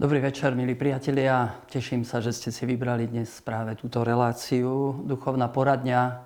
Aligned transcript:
Dobrý 0.00 0.16
večer, 0.16 0.56
milí 0.56 0.72
priatelia. 0.72 1.60
Teším 1.68 2.08
sa, 2.08 2.24
že 2.24 2.32
ste 2.32 2.48
si 2.48 2.64
vybrali 2.64 3.04
dnes 3.04 3.28
práve 3.44 3.76
túto 3.76 4.00
reláciu 4.00 4.96
Duchovná 5.04 5.52
poradňa, 5.52 6.24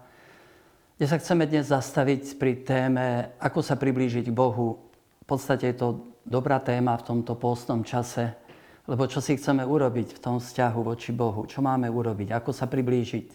kde 0.95 1.07
sa 1.11 1.19
chceme 1.19 1.43
dnes 1.43 1.75
zastaviť 1.75 2.39
pri 2.39 2.63
téme, 2.63 3.35
ako 3.43 3.67
sa 3.67 3.75
priblížiť 3.75 4.31
k 4.31 4.39
Bohu. 4.39 4.79
V 4.95 5.27
podstate 5.27 5.75
je 5.75 5.83
to 5.83 6.07
dobrá 6.23 6.63
téma 6.63 6.95
v 6.95 7.03
tomto 7.03 7.35
postnom 7.35 7.82
čase, 7.82 8.39
lebo 8.87 9.11
čo 9.11 9.18
si 9.18 9.35
chceme 9.35 9.67
urobiť 9.67 10.15
v 10.15 10.23
tom 10.23 10.39
vzťahu 10.39 10.79
voči 10.79 11.11
Bohu, 11.11 11.43
čo 11.43 11.59
máme 11.59 11.91
urobiť, 11.91 12.31
ako 12.31 12.54
sa 12.54 12.71
priblížiť. 12.71 13.29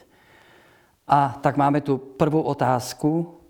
A 1.12 1.36
tak 1.44 1.60
máme 1.60 1.84
tu 1.84 2.00
prvú 2.16 2.40
otázku, 2.48 3.44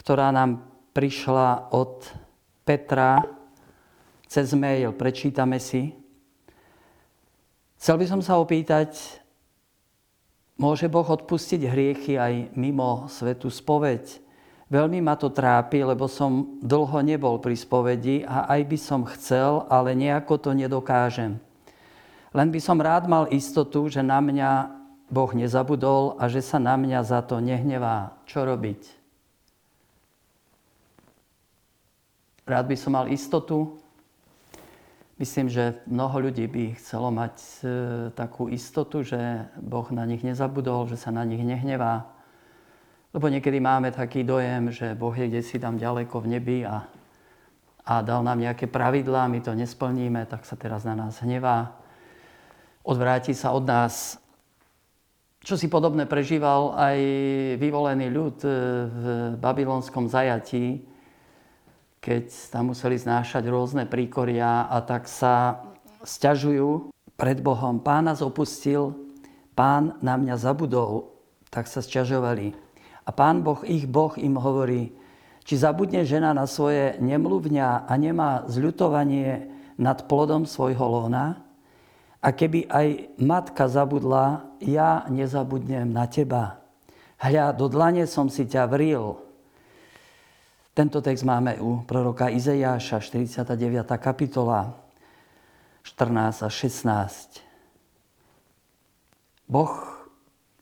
ktorá 0.00 0.32
nám 0.32 0.64
prišla 0.96 1.68
od 1.76 2.08
Petra 2.64 3.28
cez 4.24 4.56
mail. 4.56 4.96
Prečítame 4.96 5.60
si. 5.60 6.00
Chcel 7.80 7.96
by 7.96 8.04
som 8.12 8.20
sa 8.20 8.36
opýtať, 8.36 8.92
môže 10.60 10.84
Boh 10.92 11.08
odpustiť 11.08 11.64
hriechy 11.64 12.20
aj 12.20 12.52
mimo 12.52 13.08
svetu 13.08 13.48
spoveď? 13.48 14.20
Veľmi 14.68 15.00
ma 15.00 15.16
to 15.16 15.32
trápi, 15.32 15.80
lebo 15.80 16.04
som 16.04 16.60
dlho 16.60 17.00
nebol 17.00 17.40
pri 17.40 17.56
spovedi 17.56 18.20
a 18.28 18.52
aj 18.52 18.60
by 18.68 18.76
som 18.76 19.08
chcel, 19.16 19.64
ale 19.72 19.96
nejako 19.96 20.36
to 20.36 20.50
nedokážem. 20.52 21.40
Len 22.36 22.48
by 22.52 22.60
som 22.60 22.76
rád 22.76 23.08
mal 23.08 23.32
istotu, 23.32 23.88
že 23.88 24.04
na 24.04 24.20
mňa 24.20 24.76
Boh 25.08 25.32
nezabudol 25.32 26.20
a 26.20 26.28
že 26.28 26.44
sa 26.44 26.60
na 26.60 26.76
mňa 26.76 27.00
za 27.00 27.24
to 27.24 27.40
nehnevá. 27.40 28.12
Čo 28.28 28.44
robiť? 28.44 28.92
Rád 32.44 32.64
by 32.68 32.76
som 32.76 32.92
mal 32.92 33.08
istotu, 33.08 33.79
Myslím, 35.20 35.52
že 35.52 35.76
mnoho 35.84 36.32
ľudí 36.32 36.48
by 36.48 36.80
chcelo 36.80 37.12
mať 37.12 37.36
e, 37.36 37.52
takú 38.16 38.48
istotu, 38.48 39.04
že 39.04 39.20
Boh 39.60 39.84
na 39.92 40.08
nich 40.08 40.24
nezabudol, 40.24 40.88
že 40.88 40.96
sa 40.96 41.12
na 41.12 41.28
nich 41.28 41.44
nehnevá. 41.44 42.08
Lebo 43.12 43.28
niekedy 43.28 43.60
máme 43.60 43.92
taký 43.92 44.24
dojem, 44.24 44.72
že 44.72 44.96
Boh 44.96 45.12
je 45.12 45.28
kde 45.28 45.44
si 45.44 45.60
tam 45.60 45.76
ďaleko 45.76 46.24
v 46.24 46.30
nebi 46.40 46.58
a, 46.64 46.88
a 47.84 48.00
dal 48.00 48.24
nám 48.24 48.40
nejaké 48.40 48.64
pravidlá, 48.64 49.28
my 49.28 49.44
to 49.44 49.52
nesplníme, 49.52 50.24
tak 50.24 50.48
sa 50.48 50.56
teraz 50.56 50.88
na 50.88 50.96
nás 50.96 51.20
hnevá. 51.20 51.76
Odvráti 52.80 53.36
sa 53.36 53.52
od 53.52 53.68
nás. 53.68 54.16
Čo 55.44 55.60
si 55.60 55.68
podobné 55.68 56.08
prežíval 56.08 56.72
aj 56.80 56.96
vyvolený 57.60 58.08
ľud 58.08 58.40
e, 58.40 58.48
v 58.88 59.04
babylonskom 59.36 60.08
zajatí, 60.08 60.80
keď 62.00 62.32
tam 62.48 62.72
museli 62.72 62.96
znášať 62.96 63.44
rôzne 63.44 63.84
príkoria 63.84 64.64
a 64.66 64.80
tak 64.80 65.04
sa 65.04 65.60
sťažujú 66.00 66.88
pred 67.20 67.44
Bohom. 67.44 67.76
Pán 67.76 68.08
nás 68.08 68.24
opustil, 68.24 68.96
pán 69.52 70.00
na 70.00 70.16
mňa 70.16 70.40
zabudol, 70.40 71.12
tak 71.52 71.68
sa 71.68 71.84
sťažovali. 71.84 72.56
A 73.04 73.10
pán 73.12 73.44
Boh, 73.44 73.60
ich 73.68 73.84
Boh 73.84 74.16
im 74.16 74.40
hovorí, 74.40 74.96
či 75.44 75.60
zabudne 75.60 76.00
žena 76.08 76.32
na 76.32 76.48
svoje 76.48 76.96
nemluvňa 77.04 77.84
a 77.84 77.92
nemá 78.00 78.48
zľutovanie 78.48 79.52
nad 79.76 80.08
plodom 80.08 80.48
svojho 80.48 80.84
lona? 80.84 81.44
A 82.20 82.32
keby 82.32 82.68
aj 82.68 82.88
matka 83.20 83.68
zabudla, 83.68 84.44
ja 84.60 85.04
nezabudnem 85.08 85.88
na 85.88 86.04
teba. 86.08 86.60
Hľa, 87.20 87.52
do 87.56 87.68
dlane 87.68 88.04
som 88.08 88.32
si 88.32 88.48
ťa 88.48 88.68
vril, 88.68 89.20
tento 90.80 91.04
text 91.04 91.28
máme 91.28 91.60
u 91.60 91.84
proroka 91.84 92.32
Izejáša, 92.32 93.04
49. 93.04 93.84
kapitola, 94.00 94.80
14 95.84 96.40
a 96.40 96.48
16. 96.48 97.44
Boh 99.44 99.76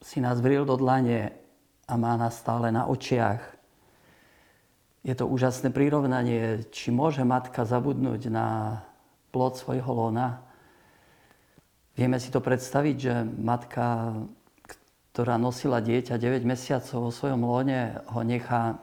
si 0.03 0.19
nás 0.19 0.43
vril 0.43 0.67
do 0.67 0.75
dlane 0.75 1.39
a 1.87 1.95
má 1.95 2.19
nás 2.19 2.34
stále 2.34 2.75
na 2.75 2.91
očiach. 2.91 3.39
Je 5.06 5.15
to 5.15 5.31
úžasné 5.31 5.71
prirovnanie, 5.71 6.67
či 6.75 6.91
môže 6.91 7.23
matka 7.23 7.62
zabudnúť 7.62 8.27
na 8.27 8.83
plod 9.31 9.55
svojho 9.55 9.95
lona. 9.95 10.43
Vieme 11.95 12.19
si 12.19 12.35
to 12.35 12.43
predstaviť, 12.43 12.97
že 12.99 13.15
matka, 13.23 14.19
ktorá 15.15 15.39
nosila 15.39 15.79
dieťa 15.79 16.19
9 16.19 16.43
mesiacov 16.43 17.06
vo 17.06 17.15
svojom 17.15 17.47
lone, 17.47 18.03
ho 18.11 18.27
nechá 18.27 18.83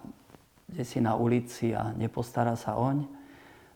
kde 0.68 0.84
si 0.86 0.98
na 1.02 1.14
ulici 1.14 1.72
a 1.72 1.94
nepostará 1.94 2.58
sa 2.58 2.78
oň, 2.78 3.06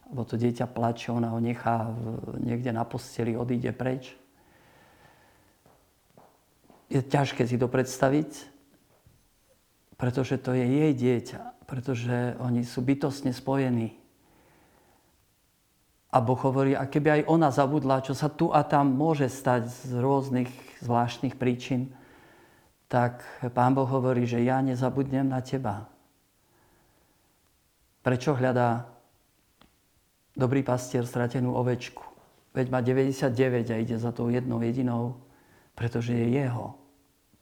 lebo 0.10 0.26
to 0.26 0.42
dieťa 0.42 0.66
plače, 0.66 1.14
ona 1.14 1.30
ho 1.30 1.38
nechá 1.38 1.94
niekde 2.42 2.74
na 2.74 2.82
posteli, 2.82 3.38
odíde 3.38 3.70
preč. 3.72 4.18
Je 6.90 6.98
ťažké 7.06 7.46
si 7.46 7.62
to 7.62 7.70
predstaviť, 7.70 8.50
pretože 10.02 10.42
to 10.42 10.58
je 10.58 10.66
jej 10.66 10.94
dieťa, 10.98 11.70
pretože 11.70 12.34
oni 12.42 12.66
sú 12.66 12.82
bytostne 12.82 13.30
spojení. 13.30 13.94
A 16.10 16.18
Boh 16.26 16.42
hovorí, 16.42 16.74
a 16.74 16.90
keby 16.90 17.22
aj 17.22 17.28
ona 17.30 17.54
zabudla, 17.54 18.02
čo 18.02 18.18
sa 18.18 18.34
tu 18.34 18.50
a 18.50 18.66
tam 18.66 18.98
môže 18.98 19.30
stať 19.30 19.70
z 19.70 19.94
rôznych 20.02 20.50
zvláštnych 20.82 21.38
príčin, 21.38 21.94
tak 22.90 23.22
Pán 23.54 23.78
Boh 23.78 23.86
hovorí, 23.86 24.26
že 24.26 24.42
ja 24.42 24.58
nezabudnem 24.66 25.30
na 25.30 25.46
teba. 25.46 25.86
Prečo 28.00 28.32
hľadá 28.32 28.88
dobrý 30.40 30.64
pastier 30.64 31.04
stratenú 31.04 31.52
ovečku? 31.60 32.04
Veď 32.56 32.68
má 32.72 32.80
99 32.80 33.70
a 33.70 33.76
ide 33.78 33.98
za 34.00 34.16
tou 34.16 34.32
jednou 34.32 34.64
jedinou, 34.64 35.20
pretože 35.76 36.16
je 36.16 36.40
jeho. 36.40 36.80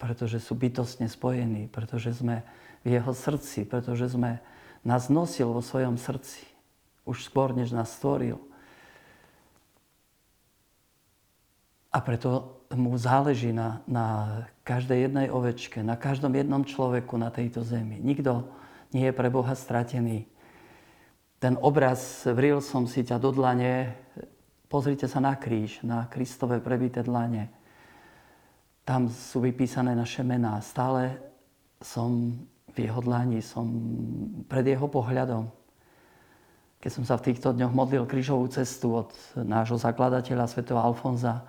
Pretože 0.01 0.41
sú 0.41 0.57
bytostne 0.57 1.05
spojení, 1.09 1.69
pretože 1.69 2.17
sme 2.17 2.41
v 2.81 2.97
jeho 2.97 3.13
srdci, 3.13 3.65
pretože 3.65 4.13
sme 4.13 4.41
nás 4.81 5.09
nosil 5.09 5.49
vo 5.53 5.61
svojom 5.61 5.97
srdci. 5.97 6.45
Už 7.07 7.23
skôr, 7.23 7.53
než 7.53 7.71
nás 7.71 7.93
stvoril. 7.93 8.41
A 11.93 12.03
preto 12.03 12.61
mu 12.75 12.93
záleží 12.99 13.55
na, 13.55 13.81
na 13.87 14.05
každej 14.67 15.07
jednej 15.07 15.27
ovečke, 15.31 15.79
na 15.81 15.95
každom 15.95 16.35
jednom 16.35 16.61
človeku 16.61 17.15
na 17.15 17.31
tejto 17.31 17.63
zemi. 17.63 17.97
Nikto 18.03 18.43
nie 18.91 19.07
je 19.07 19.15
pre 19.15 19.31
Boha 19.31 19.55
stratený 19.55 20.27
ten 21.37 21.53
obraz, 21.61 22.25
vril 22.25 22.61
som 22.61 22.89
si 22.89 23.05
ťa 23.05 23.21
do 23.21 23.29
dlane, 23.29 23.93
pozrite 24.65 25.05
sa 25.05 25.21
na 25.21 25.37
kríž, 25.37 25.85
na 25.85 26.09
Kristové 26.09 26.57
prebité 26.57 27.05
dlane. 27.05 27.53
Tam 28.81 29.11
sú 29.11 29.43
vypísané 29.43 29.93
naše 29.93 30.25
mená. 30.25 30.57
Stále 30.63 31.19
som 31.83 32.33
v 32.73 32.77
jeho 32.89 33.01
dlani, 33.03 33.43
som 33.43 33.67
pred 34.49 34.65
jeho 34.65 34.89
pohľadom. 34.89 35.49
Keď 36.77 36.91
som 36.93 37.03
sa 37.05 37.17
v 37.17 37.33
týchto 37.33 37.53
dňoch 37.53 37.73
modlil 37.73 38.05
krížovú 38.05 38.47
cestu 38.49 38.93
od 38.93 39.09
nášho 39.37 39.77
zakladateľa, 39.81 40.49
svätého 40.49 40.77
Alfonza, 40.77 41.45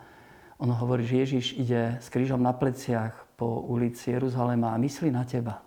on 0.58 0.72
hovorí, 0.74 1.06
že 1.06 1.22
Ježiš 1.22 1.46
ide 1.54 2.02
s 2.02 2.10
krížom 2.10 2.42
na 2.42 2.50
pleciach 2.50 3.14
po 3.38 3.62
ulici 3.70 4.10
Jeruzalema 4.10 4.74
a 4.74 4.80
myslí 4.82 5.14
na 5.14 5.22
teba. 5.22 5.62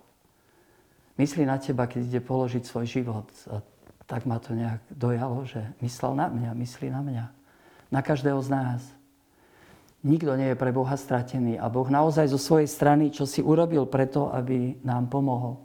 Myslí 1.16 1.48
na 1.48 1.56
teba, 1.56 1.88
keď 1.88 2.00
ide 2.04 2.20
položiť 2.20 2.62
svoj 2.68 2.84
život. 2.84 3.32
A 3.48 3.64
tak 4.12 4.28
ma 4.28 4.36
to 4.36 4.52
nejak 4.52 4.84
dojalo, 4.92 5.48
že 5.48 5.64
myslel 5.80 6.12
na 6.12 6.28
mňa, 6.28 6.52
myslí 6.52 6.92
na 6.92 7.00
mňa. 7.00 7.24
Na 7.88 8.04
každého 8.04 8.44
z 8.44 8.48
nás. 8.52 8.84
Nikto 10.04 10.36
nie 10.36 10.52
je 10.52 10.60
pre 10.60 10.68
Boha 10.68 10.92
stratený 11.00 11.56
a 11.56 11.72
Boh 11.72 11.88
naozaj 11.88 12.28
zo 12.28 12.36
svojej 12.36 12.68
strany, 12.68 13.08
čo 13.08 13.24
si 13.24 13.40
urobil 13.40 13.88
preto, 13.88 14.28
aby 14.28 14.76
nám 14.84 15.08
pomohol. 15.08 15.56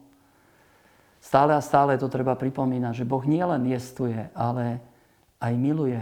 Stále 1.19 1.59
a 1.59 1.65
stále 1.65 1.99
to 1.99 2.07
treba 2.07 2.39
pripomínať, 2.39 3.03
že 3.03 3.09
Boh 3.09 3.19
nielen 3.27 3.67
jestuje, 3.67 4.31
ale 4.31 4.79
aj 5.43 5.53
miluje, 5.59 5.99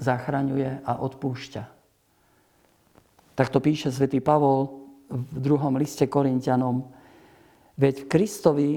zachraňuje 0.00 0.80
a 0.88 1.04
odpúšťa. 1.04 1.64
Tak 3.36 3.52
to 3.52 3.60
píše 3.60 3.92
svätý 3.92 4.24
Pavol 4.24 4.88
v 5.12 5.36
druhom 5.36 5.76
liste 5.76 6.08
Korintianom. 6.08 6.88
Veď 7.76 8.08
v 8.08 8.08
Kristovi 8.08 8.70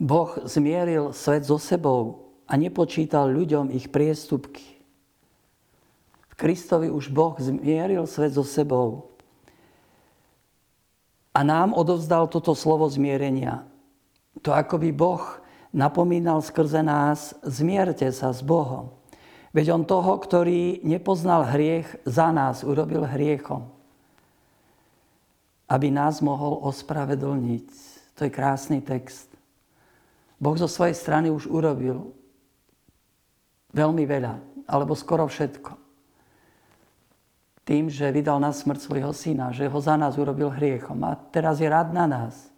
Boh 0.00 0.36
zmieril 0.44 1.12
svet 1.12 1.44
so 1.44 1.56
sebou 1.56 2.32
a 2.48 2.56
nepočítal 2.56 3.28
ľuďom 3.32 3.72
ich 3.72 3.88
priestupky. 3.88 4.64
V 6.32 6.34
Kristovi 6.36 6.88
už 6.88 7.12
Boh 7.12 7.36
zmieril 7.36 8.08
svet 8.08 8.36
so 8.36 8.44
sebou 8.44 9.12
a 11.32 11.40
nám 11.40 11.72
odovzdal 11.72 12.28
toto 12.28 12.52
slovo 12.52 12.84
zmierenia. 12.88 13.64
To 14.44 14.52
ako 14.52 14.80
by 14.80 14.90
Boh 14.92 15.24
napomínal 15.72 16.44
skrze 16.44 16.84
nás, 16.84 17.32
zmierte 17.40 18.08
sa 18.12 18.32
s 18.32 18.44
Bohom. 18.44 18.92
Veď 19.52 19.76
on 19.76 19.84
toho, 19.84 20.16
ktorý 20.16 20.80
nepoznal 20.84 21.44
hriech, 21.48 21.88
za 22.08 22.32
nás 22.32 22.64
urobil 22.64 23.04
hriechom. 23.04 23.68
Aby 25.68 25.92
nás 25.92 26.20
mohol 26.24 26.60
ospravedlniť. 26.64 27.66
To 28.16 28.28
je 28.28 28.30
krásny 28.32 28.80
text. 28.84 29.31
Boh 30.42 30.58
zo 30.58 30.66
svojej 30.66 30.98
strany 30.98 31.30
už 31.30 31.46
urobil 31.46 32.10
veľmi 33.70 34.02
veľa, 34.02 34.66
alebo 34.66 34.98
skoro 34.98 35.30
všetko. 35.30 35.78
tým, 37.62 37.86
že 37.86 38.10
vydal 38.10 38.42
na 38.42 38.50
smrť 38.50 38.80
svojho 38.82 39.14
syna, 39.14 39.54
že 39.54 39.70
ho 39.70 39.78
za 39.78 39.94
nás 39.94 40.18
urobil 40.18 40.50
hriechom. 40.50 40.98
A 41.06 41.14
teraz 41.14 41.62
je 41.62 41.70
rád 41.70 41.94
na 41.94 42.10
nás. 42.10 42.50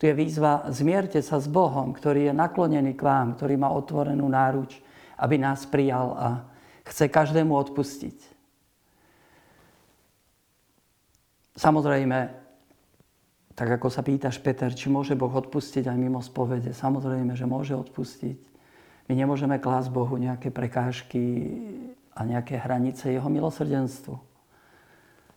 Tu 0.00 0.08
je 0.08 0.16
výzva, 0.16 0.66
zmierte 0.72 1.20
sa 1.20 1.38
s 1.38 1.46
Bohom, 1.46 1.92
ktorý 1.92 2.32
je 2.32 2.34
naklonený 2.34 2.96
k 2.96 3.06
vám, 3.06 3.36
ktorý 3.36 3.54
má 3.60 3.70
otvorenú 3.70 4.26
náruč, 4.26 4.80
aby 5.20 5.36
nás 5.36 5.68
prijal 5.68 6.16
a 6.16 6.28
chce 6.82 7.06
každému 7.12 7.52
odpustiť. 7.54 8.18
Samozrejme, 11.54 12.41
tak 13.52 13.68
ako 13.68 13.92
sa 13.92 14.00
pýtaš, 14.00 14.40
Peter, 14.40 14.72
či 14.72 14.88
môže 14.88 15.12
Boh 15.12 15.32
odpustiť 15.32 15.84
aj 15.84 15.96
mimo 16.00 16.24
spovede. 16.24 16.72
Samozrejme, 16.72 17.36
že 17.36 17.44
môže 17.44 17.76
odpustiť. 17.76 18.38
My 19.10 19.12
nemôžeme 19.18 19.60
klásť 19.60 19.92
Bohu 19.92 20.16
nejaké 20.16 20.48
prekážky 20.48 21.52
a 22.16 22.24
nejaké 22.24 22.56
hranice 22.56 23.12
jeho 23.12 23.28
milosrdenstvu. 23.28 24.16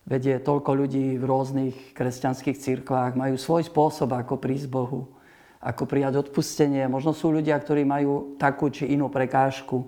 Vedie 0.05 0.37
toľko 0.37 0.71
ľudí 0.85 1.17
v 1.17 1.23
rôznych 1.25 1.75
kresťanských 1.97 2.61
cirkvách, 2.61 3.17
majú 3.17 3.35
svoj 3.41 3.65
spôsob, 3.65 4.13
ako 4.13 4.37
prísť 4.37 4.69
Bohu, 4.69 5.09
ako 5.57 5.83
prijať 5.89 6.29
odpustenie. 6.29 6.85
Možno 6.85 7.11
sú 7.11 7.33
ľudia, 7.33 7.57
ktorí 7.57 7.83
majú 7.83 8.37
takú 8.37 8.69
či 8.69 8.93
inú 8.93 9.09
prekážku, 9.09 9.81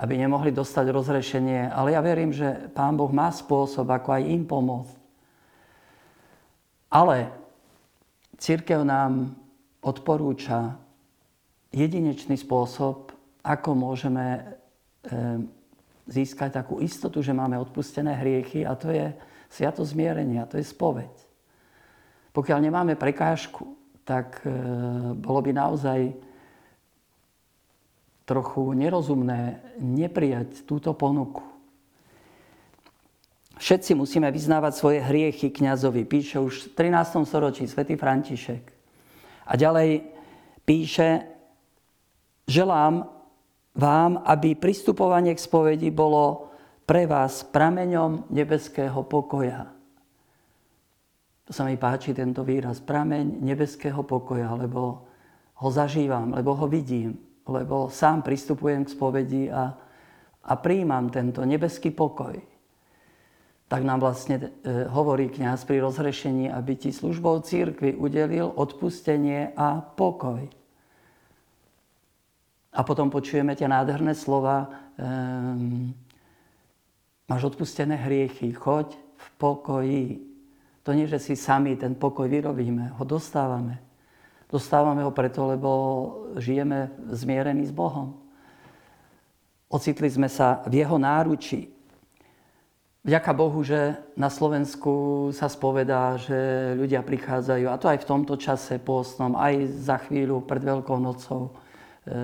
aby 0.00 0.16
nemohli 0.16 0.48
dostať 0.48 0.86
rozrešenie. 0.88 1.68
Ale 1.68 1.92
ja 1.92 2.00
verím, 2.00 2.32
že 2.32 2.72
Pán 2.72 2.96
Boh 2.96 3.12
má 3.12 3.28
spôsob, 3.28 3.84
ako 3.84 4.16
aj 4.16 4.22
im 4.32 4.42
pomôcť. 4.48 4.96
Ale 6.90 7.39
církev 8.40 8.80
nám 8.82 9.36
odporúča 9.84 10.80
jedinečný 11.70 12.40
spôsob, 12.40 13.12
ako 13.44 13.70
môžeme 13.76 14.56
eh, 15.06 15.44
získať 16.10 16.58
takú 16.58 16.82
istotu, 16.82 17.22
že 17.22 17.30
máme 17.30 17.54
odpustené 17.60 18.18
hriechy 18.18 18.66
a 18.66 18.74
to 18.74 18.90
je 18.90 19.14
sviato 19.46 19.86
zmierenia, 19.86 20.50
to 20.50 20.58
je 20.58 20.66
spoveď. 20.66 21.10
Pokiaľ 22.34 22.58
nemáme 22.62 22.94
prekážku, 22.94 23.78
tak 24.06 24.42
e, 24.42 24.50
bolo 25.18 25.42
by 25.42 25.50
naozaj 25.50 26.14
trochu 28.26 28.62
nerozumné 28.78 29.58
neprijať 29.82 30.62
túto 30.62 30.94
ponuku. 30.94 31.42
Všetci 33.60 33.92
musíme 33.92 34.32
vyznávať 34.32 34.72
svoje 34.72 35.04
hriechy 35.04 35.52
kňazovi, 35.52 36.08
píše 36.08 36.40
už 36.40 36.72
v 36.72 36.96
13. 36.96 37.28
storočí 37.28 37.68
svätý 37.68 37.92
František. 37.92 38.64
A 39.44 39.52
ďalej 39.52 40.00
píše, 40.64 41.28
želám, 42.48 43.04
vám, 43.76 44.24
aby 44.24 44.56
pristupovanie 44.56 45.36
k 45.36 45.44
spovedi 45.44 45.92
bolo 45.92 46.48
pre 46.88 47.04
vás 47.04 47.44
prameňom 47.44 48.32
nebeského 48.32 49.04
pokoja. 49.04 49.68
To 51.44 51.52
sa 51.52 51.68
mi 51.68 51.76
páči, 51.76 52.16
tento 52.16 52.40
výraz. 52.40 52.80
Prameň 52.80 53.44
nebeského 53.44 54.00
pokoja, 54.08 54.56
lebo 54.56 55.04
ho 55.60 55.68
zažívam, 55.68 56.32
lebo 56.32 56.56
ho 56.56 56.64
vidím, 56.64 57.12
lebo 57.44 57.92
sám 57.92 58.24
pristupujem 58.24 58.88
k 58.88 58.92
spovedi 58.96 59.42
a, 59.52 59.68
a 60.48 60.52
príjmam 60.56 61.12
tento 61.12 61.44
nebeský 61.44 61.92
pokoj. 61.92 62.49
Tak 63.70 63.86
nám 63.86 64.02
vlastne 64.02 64.50
e, 64.66 64.90
hovorí 64.90 65.30
kňaz 65.30 65.62
pri 65.62 65.78
rozhrešení, 65.78 66.50
aby 66.50 66.74
ti 66.74 66.90
službou 66.90 67.38
církvy 67.46 67.94
udelil 67.94 68.50
odpustenie 68.50 69.54
a 69.54 69.78
pokoj. 69.78 70.42
A 72.74 72.80
potom 72.82 73.14
počujeme 73.14 73.54
tie 73.54 73.66
nádherné 73.66 74.14
slova, 74.14 74.70
um, 74.94 75.90
máš 77.26 77.42
odpustené 77.50 77.98
hriechy, 77.98 78.54
choď 78.54 78.94
v 78.94 79.26
pokoji. 79.38 80.06
To 80.86 80.94
nie, 80.94 81.10
že 81.10 81.18
si 81.18 81.34
sami 81.34 81.74
ten 81.74 81.98
pokoj 81.98 82.30
vyrobíme, 82.30 82.94
ho 82.94 83.04
dostávame. 83.06 83.82
Dostávame 84.50 85.02
ho 85.02 85.14
preto, 85.14 85.46
lebo 85.46 85.70
žijeme 86.38 86.90
zmierení 87.10 87.66
s 87.66 87.74
Bohom. 87.74 88.18
Ocitli 89.70 90.10
sme 90.10 90.26
sa 90.26 90.62
v 90.66 90.82
jeho 90.82 90.98
náruči. 90.98 91.70
Vďaka 93.00 93.32
Bohu, 93.32 93.64
že 93.64 93.96
na 94.12 94.28
Slovensku 94.28 95.28
sa 95.32 95.48
spovedá, 95.48 96.20
že 96.20 96.36
ľudia 96.76 97.00
prichádzajú, 97.00 97.64
a 97.72 97.80
to 97.80 97.88
aj 97.88 98.04
v 98.04 98.08
tomto 98.08 98.36
čase 98.36 98.76
pôstnom, 98.76 99.32
aj 99.40 99.72
za 99.72 99.96
chvíľu 100.04 100.44
pred 100.44 100.60
Veľkou 100.60 101.00
nocou, 101.00 101.56
E, 102.00 102.16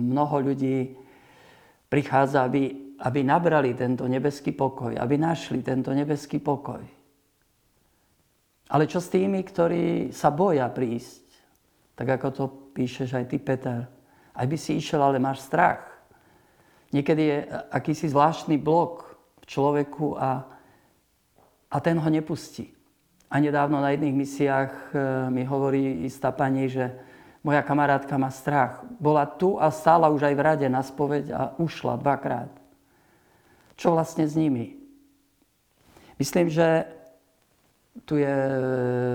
mnoho 0.00 0.42
ľudí 0.42 0.90
prichádza, 1.86 2.50
aby, 2.50 2.94
aby 2.98 3.20
nabrali 3.22 3.78
tento 3.78 4.10
nebeský 4.10 4.50
pokoj, 4.50 4.98
aby 4.98 5.14
našli 5.14 5.62
tento 5.62 5.94
nebeský 5.94 6.42
pokoj. 6.42 6.82
Ale 8.70 8.84
čo 8.86 8.98
s 8.98 9.10
tými, 9.10 9.42
ktorí 9.42 10.10
sa 10.14 10.34
boja 10.34 10.66
prísť? 10.70 11.26
Tak 11.94 12.06
ako 12.18 12.28
to 12.30 12.44
píšeš 12.74 13.10
aj 13.18 13.24
ty, 13.30 13.38
Peter. 13.38 13.86
Aj 14.34 14.46
by 14.46 14.56
si 14.58 14.78
išiel, 14.78 15.02
ale 15.02 15.22
máš 15.22 15.46
strach. 15.46 15.82
Niekedy 16.90 17.22
je 17.22 17.38
akýsi 17.70 18.10
zvláštny 18.10 18.58
blok 18.58 19.09
človeku 19.50 20.14
a, 20.14 20.46
a 21.66 21.76
ten 21.82 21.98
ho 21.98 22.06
nepustí. 22.06 22.70
A 23.30 23.42
nedávno 23.42 23.82
na 23.82 23.90
jedných 23.90 24.14
misiách 24.14 24.70
e, 24.70 24.84
mi 25.30 25.42
hovorí 25.42 26.06
istá 26.06 26.30
pani, 26.30 26.70
že 26.70 26.94
moja 27.42 27.62
kamarátka 27.66 28.14
má 28.14 28.30
strach. 28.30 28.86
Bola 29.02 29.26
tu 29.26 29.58
a 29.58 29.70
stála 29.74 30.10
už 30.10 30.30
aj 30.30 30.34
v 30.34 30.44
rade 30.44 30.66
na 30.70 30.82
spoveď 30.82 31.24
a 31.34 31.40
ušla 31.58 31.98
dvakrát. 31.98 32.50
Čo 33.74 33.94
vlastne 33.94 34.26
s 34.26 34.38
nimi? 34.38 34.78
Myslím, 36.20 36.52
že 36.52 36.84
tu 38.04 38.20
je 38.20 38.36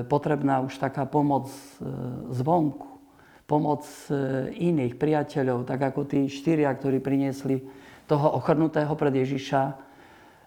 potrebná 0.09 0.59
už 0.59 0.75
taká 0.79 1.07
pomoc 1.07 1.47
e, 1.47 1.87
zvonku. 2.35 2.99
Pomoc 3.45 3.85
e, 4.09 4.15
iných 4.51 4.99
priateľov, 4.99 5.63
tak 5.63 5.91
ako 5.91 6.07
tí 6.07 6.27
štyria, 6.27 6.71
ktorí 6.73 6.99
priniesli 6.99 7.61
toho 8.09 8.35
ochrnutého 8.35 8.91
pred 8.97 9.21
Ježiša. 9.21 9.84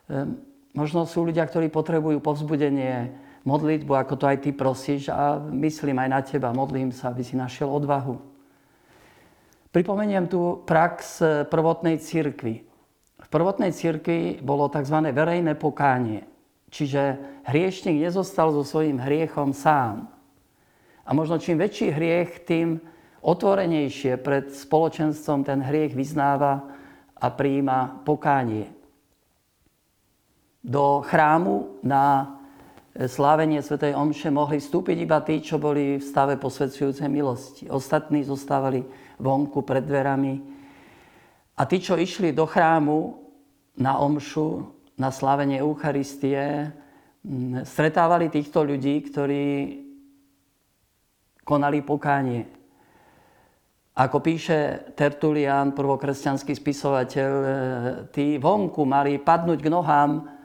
E, 0.08 0.24
možno 0.72 1.04
sú 1.04 1.28
ľudia, 1.28 1.44
ktorí 1.44 1.68
potrebujú 1.68 2.18
povzbudenie, 2.24 3.12
modlitbu, 3.48 3.92
ako 3.96 4.14
to 4.20 4.24
aj 4.28 4.38
ty 4.44 4.50
prosíš 4.52 5.08
a 5.08 5.40
myslím 5.40 6.04
aj 6.04 6.08
na 6.08 6.20
teba, 6.20 6.52
modlím 6.52 6.92
sa, 6.92 7.08
aby 7.08 7.24
si 7.24 7.32
našiel 7.32 7.72
odvahu. 7.72 8.20
Pripomeniem 9.72 10.28
tu 10.28 10.64
prax 10.64 11.20
prvotnej 11.48 12.00
cirkvi. 12.00 12.64
V 13.18 13.28
prvotnej 13.28 13.72
cirkvi 13.72 14.40
bolo 14.40 14.68
tzv. 14.72 15.12
verejné 15.12 15.56
pokánie, 15.56 16.24
čiže 16.72 17.20
hriešnik 17.48 18.00
nezostal 18.00 18.52
so 18.52 18.64
svojím 18.64 19.00
hriechom 19.00 19.52
sám. 19.52 20.08
A 21.08 21.10
možno 21.16 21.40
čím 21.40 21.60
väčší 21.60 21.92
hriech, 21.92 22.44
tým 22.44 22.80
otvorenejšie 23.24 24.20
pred 24.20 24.52
spoločenstvom 24.52 25.44
ten 25.44 25.60
hriech 25.64 25.96
vyznáva 25.96 26.68
a 27.16 27.26
príjima 27.32 28.00
pokánie. 28.04 28.77
Do 30.68 31.00
chrámu 31.00 31.80
na 31.80 32.36
slávenie 32.92 33.64
Sv. 33.64 33.80
Omše 33.96 34.28
mohli 34.28 34.60
vstúpiť 34.60 34.96
iba 35.00 35.16
tí, 35.24 35.40
čo 35.40 35.56
boli 35.56 35.96
v 35.96 36.04
stave 36.04 36.36
posvedcujúcej 36.36 37.08
milosti. 37.08 37.64
Ostatní 37.72 38.20
zostávali 38.20 38.84
vonku 39.16 39.64
pred 39.64 39.80
dverami. 39.88 40.44
A 41.56 41.64
tí, 41.64 41.80
čo 41.80 41.96
išli 41.96 42.36
do 42.36 42.44
chrámu 42.44 43.16
na 43.80 43.96
Omšu, 43.96 44.68
na 45.00 45.08
slávenie 45.08 45.64
Eucharistie, 45.64 46.68
stretávali 47.64 48.28
týchto 48.28 48.60
ľudí, 48.60 49.08
ktorí 49.08 49.46
konali 51.48 51.80
pokánie. 51.80 52.44
Ako 53.96 54.20
píše 54.20 54.92
Tertulian, 54.92 55.72
prvokresťanský 55.72 56.54
spisovateľ, 56.54 57.30
e, 57.34 57.46
tí 58.14 58.38
vonku 58.38 58.86
mali 58.86 59.18
padnúť 59.18 59.58
k 59.58 59.72
nohám 59.74 60.10
E, 60.22 60.37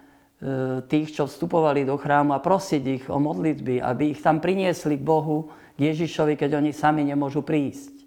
tých, 0.92 1.16
čo 1.16 1.24
vstupovali 1.24 1.88
do 1.88 1.96
chrámu 1.96 2.36
a 2.36 2.44
prosiť 2.44 2.84
ich 2.84 3.06
o 3.08 3.16
modlitby, 3.16 3.80
aby 3.80 4.12
ich 4.12 4.20
tam 4.20 4.44
priniesli 4.44 5.00
k 5.00 5.04
Bohu, 5.08 5.48
k 5.74 5.94
Ježišovi, 5.94 6.36
keď 6.36 6.60
oni 6.60 6.76
sami 6.76 7.08
nemôžu 7.08 7.42
prísť. 7.42 8.04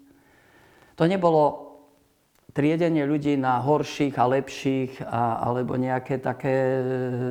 To 0.97 1.09
nebolo 1.09 1.67
triedenie 2.53 3.05
ľudí 3.05 3.37
na 3.37 3.61
horších 3.61 4.17
a 4.17 4.25
lepších, 4.25 5.05
a, 5.05 5.45
alebo 5.45 5.77
nejaké 5.77 6.17
také 6.17 6.55
e, 6.55 6.79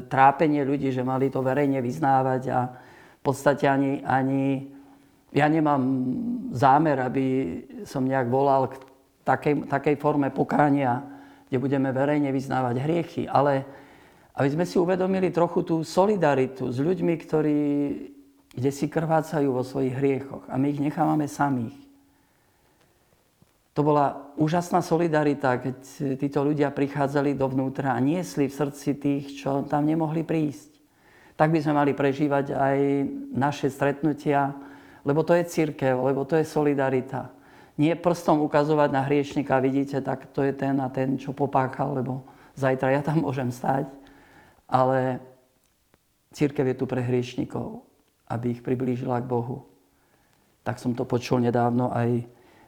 trápenie 0.06 0.62
ľudí, 0.62 0.94
že 0.94 1.02
mali 1.02 1.34
to 1.34 1.42
verejne 1.42 1.82
vyznávať 1.82 2.42
a 2.54 2.70
v 2.70 3.20
podstate 3.26 3.66
ani, 3.66 4.06
ani 4.06 4.70
ja 5.34 5.50
nemám 5.50 5.82
zámer, 6.54 7.02
aby 7.02 7.26
som 7.82 8.06
nejak 8.06 8.30
volal 8.30 8.70
k 8.70 8.78
takej, 9.26 9.66
takej 9.66 9.96
forme 9.98 10.30
pokánia, 10.30 11.02
kde 11.50 11.58
budeme 11.58 11.90
verejne 11.90 12.30
vyznávať 12.30 12.74
hriechy, 12.86 13.22
ale 13.26 13.66
aby 14.36 14.48
sme 14.52 14.68
si 14.68 14.76
uvedomili 14.76 15.32
trochu 15.32 15.64
tú 15.64 15.80
solidaritu 15.80 16.68
s 16.68 16.76
ľuďmi, 16.76 17.14
ktorí 17.16 17.60
kde 18.56 18.72
si 18.72 18.88
krvácajú 18.88 19.52
vo 19.52 19.60
svojich 19.60 19.92
hriechoch 19.92 20.48
a 20.48 20.56
my 20.56 20.72
ich 20.72 20.80
nechávame 20.80 21.28
samých. 21.28 21.76
To 23.76 23.84
bola 23.84 24.32
úžasná 24.40 24.80
solidarita, 24.80 25.60
keď 25.60 25.76
títo 26.16 26.40
ľudia 26.40 26.72
prichádzali 26.72 27.36
dovnútra 27.36 27.92
a 27.92 28.00
niesli 28.00 28.48
v 28.48 28.56
srdci 28.56 28.96
tých, 28.96 29.24
čo 29.36 29.68
tam 29.68 29.84
nemohli 29.84 30.24
prísť. 30.24 30.72
Tak 31.36 31.52
by 31.52 31.60
sme 31.60 31.76
mali 31.76 31.92
prežívať 31.92 32.56
aj 32.56 32.78
naše 33.36 33.68
stretnutia, 33.68 34.56
lebo 35.04 35.20
to 35.20 35.36
je 35.36 35.44
církev, 35.44 35.92
lebo 36.00 36.24
to 36.24 36.40
je 36.40 36.48
solidarita. 36.48 37.28
Nie 37.76 37.92
prstom 37.92 38.40
ukazovať 38.40 38.88
na 38.88 39.04
hriešnika, 39.04 39.60
vidíte, 39.60 40.00
tak 40.00 40.32
to 40.32 40.40
je 40.40 40.56
ten 40.56 40.80
a 40.80 40.88
ten, 40.88 41.20
čo 41.20 41.36
popáchal, 41.36 42.00
lebo 42.00 42.24
zajtra 42.56 42.96
ja 42.96 43.04
tam 43.04 43.20
môžem 43.20 43.52
stať. 43.52 43.84
Ale 44.66 45.22
církev 46.34 46.66
je 46.66 46.76
tu 46.76 46.90
pre 46.90 46.98
hriešnikov, 47.02 47.86
aby 48.26 48.58
ich 48.58 48.62
priblížila 48.66 49.22
k 49.22 49.30
Bohu. 49.30 49.66
Tak 50.66 50.82
som 50.82 50.90
to 50.94 51.06
počul 51.06 51.38
nedávno 51.38 51.94
aj 51.94 52.26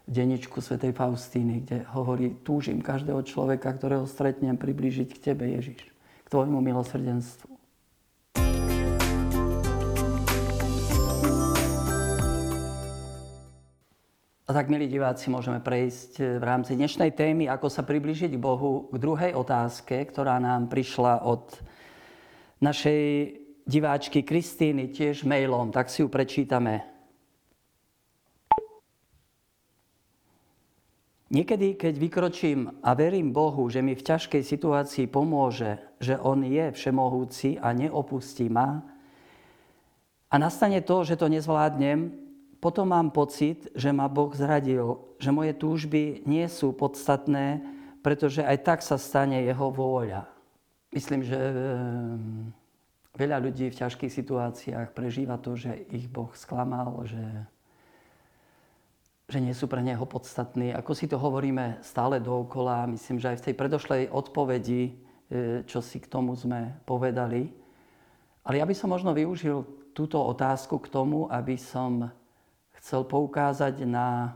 v 0.08 0.10
denničku 0.10 0.62
svätej 0.62 0.94
Faustíny, 0.94 1.66
kde 1.66 1.84
hovorí, 1.92 2.38
túžim 2.46 2.80
každého 2.80 3.20
človeka, 3.26 3.74
ktorého 3.74 4.06
stretnem, 4.06 4.56
priblížiť 4.56 5.08
k 5.12 5.22
Tebe, 5.32 5.50
Ježiš, 5.52 5.84
k 6.24 6.28
Tvojmu 6.30 6.62
milosrdenstvu. 6.62 7.58
A 14.48 14.56
tak, 14.56 14.72
milí 14.72 14.88
diváci, 14.88 15.28
môžeme 15.28 15.60
prejsť 15.60 16.12
eh, 16.24 16.26
v 16.40 16.44
rámci 16.48 16.72
dnešnej 16.72 17.12
témy, 17.12 17.52
ako 17.52 17.68
sa 17.68 17.84
približiť 17.84 18.32
k 18.32 18.40
Bohu, 18.40 18.88
k 18.88 18.96
druhej 18.96 19.36
otázke, 19.36 20.00
ktorá 20.08 20.40
nám 20.40 20.72
prišla 20.72 21.20
od 21.28 21.52
našej 22.60 23.02
diváčky 23.68 24.24
Kristýny, 24.24 24.88
tiež 24.90 25.28
mailom, 25.28 25.70
tak 25.70 25.92
si 25.92 26.02
ju 26.02 26.08
prečítame. 26.08 26.84
Niekedy, 31.28 31.76
keď 31.76 31.94
vykročím 32.00 32.80
a 32.80 32.96
verím 32.96 33.36
Bohu, 33.36 33.68
že 33.68 33.84
mi 33.84 33.92
v 33.92 34.00
ťažkej 34.00 34.40
situácii 34.40 35.04
pomôže, 35.12 35.76
že 36.00 36.16
On 36.16 36.40
je 36.40 36.72
všemohúci 36.72 37.60
a 37.60 37.76
neopustí 37.76 38.48
ma, 38.48 38.80
a 40.28 40.36
nastane 40.36 40.84
to, 40.84 41.04
že 41.08 41.16
to 41.16 41.28
nezvládnem, 41.28 42.12
potom 42.60 42.92
mám 42.92 43.08
pocit, 43.08 43.72
že 43.72 43.88
ma 43.92 44.12
Boh 44.12 44.28
zradil, 44.36 45.00
že 45.16 45.32
moje 45.32 45.56
túžby 45.56 46.26
nie 46.28 46.44
sú 46.52 46.76
podstatné, 46.76 47.64
pretože 48.04 48.44
aj 48.44 48.58
tak 48.60 48.78
sa 48.84 49.00
stane 49.00 49.40
Jeho 49.40 49.72
vôľa. 49.72 50.37
Myslím, 50.88 51.20
že 51.20 51.36
ehm, 51.36 52.52
veľa 53.12 53.44
ľudí 53.44 53.68
v 53.68 53.78
ťažkých 53.78 54.12
situáciách 54.12 54.96
prežíva 54.96 55.36
to, 55.36 55.52
že 55.52 55.74
ich 55.92 56.08
Boh 56.08 56.32
sklamal, 56.32 57.04
že 57.04 57.22
že 59.28 59.44
nie 59.44 59.52
sú 59.52 59.68
pre 59.68 59.84
neho 59.84 60.08
podstatní. 60.08 60.72
Ako 60.72 60.96
si 60.96 61.04
to 61.04 61.20
hovoríme 61.20 61.84
stále 61.84 62.16
dookola, 62.16 62.88
myslím, 62.88 63.20
že 63.20 63.36
aj 63.36 63.38
v 63.44 63.44
tej 63.44 63.54
predošlej 63.60 64.02
odpovedi, 64.08 64.82
e, 64.88 64.92
čo 65.68 65.84
si 65.84 66.00
k 66.00 66.08
tomu 66.08 66.32
sme 66.32 66.80
povedali. 66.88 67.52
Ale 68.40 68.56
ja 68.56 68.64
by 68.64 68.72
som 68.72 68.88
možno 68.88 69.12
využil 69.12 69.68
túto 69.92 70.16
otázku 70.24 70.80
k 70.80 70.88
tomu, 70.88 71.28
aby 71.28 71.60
som 71.60 72.08
chcel 72.80 73.04
poukázať 73.04 73.84
na 73.84 74.32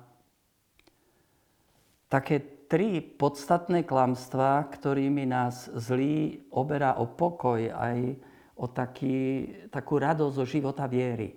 také 2.13 2.45
tri 2.73 3.05
podstatné 3.05 3.85
klamstvá, 3.85 4.65
ktorými 4.65 5.29
nás 5.29 5.69
zlý 5.77 6.49
oberá 6.49 6.97
o 6.97 7.05
pokoj 7.05 7.69
aj 7.69 8.17
o 8.57 8.65
taký, 8.65 9.45
takú 9.69 10.01
radosť 10.01 10.33
zo 10.41 10.45
života 10.49 10.89
viery. 10.89 11.37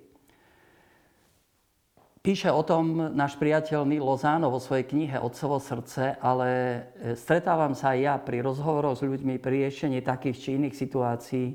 Píše 2.24 2.48
o 2.48 2.64
tom 2.64 3.12
náš 3.12 3.36
priateľ 3.36 3.84
Neil 3.84 4.00
Lozano 4.00 4.48
vo 4.48 4.56
svojej 4.56 4.88
knihe 4.88 5.20
Otcovo 5.20 5.60
srdce, 5.60 6.16
ale 6.24 6.48
e, 6.48 7.12
stretávam 7.12 7.76
sa 7.76 7.92
aj 7.92 7.98
ja 8.00 8.14
pri 8.16 8.40
rozhovoroch 8.40 8.96
s 8.96 9.04
ľuďmi 9.04 9.36
pri 9.36 9.68
riešení 9.68 10.00
takých 10.00 10.40
či 10.40 10.48
iných 10.56 10.74
situácií 10.74 11.46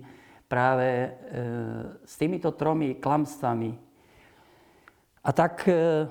práve 0.45 0.87
e, 0.87 1.09
s 2.05 2.13
týmito 2.21 2.53
tromi 2.53 3.01
klamstvami. 3.01 3.71
A 5.25 5.29
tak 5.33 5.65
e, 5.65 6.05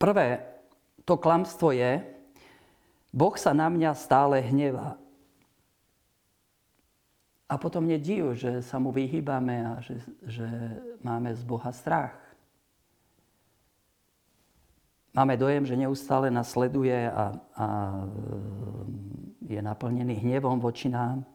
prvé, 0.00 0.48
to 1.04 1.20
klamstvo 1.20 1.76
je, 1.76 2.17
Boh 3.18 3.34
sa 3.34 3.50
na 3.50 3.66
mňa 3.66 3.98
stále 3.98 4.38
hnevá. 4.38 4.94
A 7.50 7.58
potom 7.58 7.82
nediv, 7.82 8.38
že 8.38 8.62
sa 8.62 8.78
mu 8.78 8.94
vyhýbame 8.94 9.56
a 9.66 9.72
že, 9.82 9.98
že 10.22 10.46
máme 11.02 11.34
z 11.34 11.42
Boha 11.42 11.74
strach. 11.74 12.14
Máme 15.16 15.34
dojem, 15.34 15.66
že 15.66 15.74
neustále 15.74 16.30
nás 16.30 16.46
sleduje 16.54 16.94
a, 16.94 17.34
a 17.58 17.66
e, 19.50 19.56
je 19.56 19.60
naplnený 19.66 20.22
hnevom 20.22 20.62
voči 20.62 20.86
nám. 20.86 21.26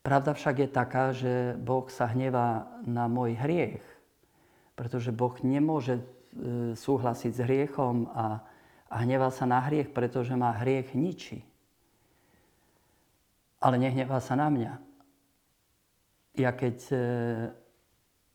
Pravda 0.00 0.32
však 0.32 0.56
je 0.56 0.68
taká, 0.72 1.12
že 1.12 1.52
Boh 1.60 1.84
sa 1.92 2.08
hnevá 2.08 2.80
na 2.88 3.12
môj 3.12 3.36
hriech, 3.36 3.84
pretože 4.72 5.12
Boh 5.12 5.36
nemôže 5.44 6.00
e, 6.00 6.04
súhlasiť 6.78 7.32
s 7.34 7.44
hriechom 7.44 8.08
a, 8.08 8.40
a 8.92 9.00
hnevá 9.00 9.32
sa 9.32 9.48
na 9.48 9.56
hriech, 9.64 9.88
pretože 9.88 10.36
má 10.36 10.52
hriech 10.60 10.92
ničí. 10.92 11.40
Ale 13.56 13.80
nehnevá 13.80 14.20
sa 14.20 14.36
na 14.36 14.52
mňa. 14.52 14.72
Ja 16.36 16.52
keď 16.52 16.76
e, 16.92 16.96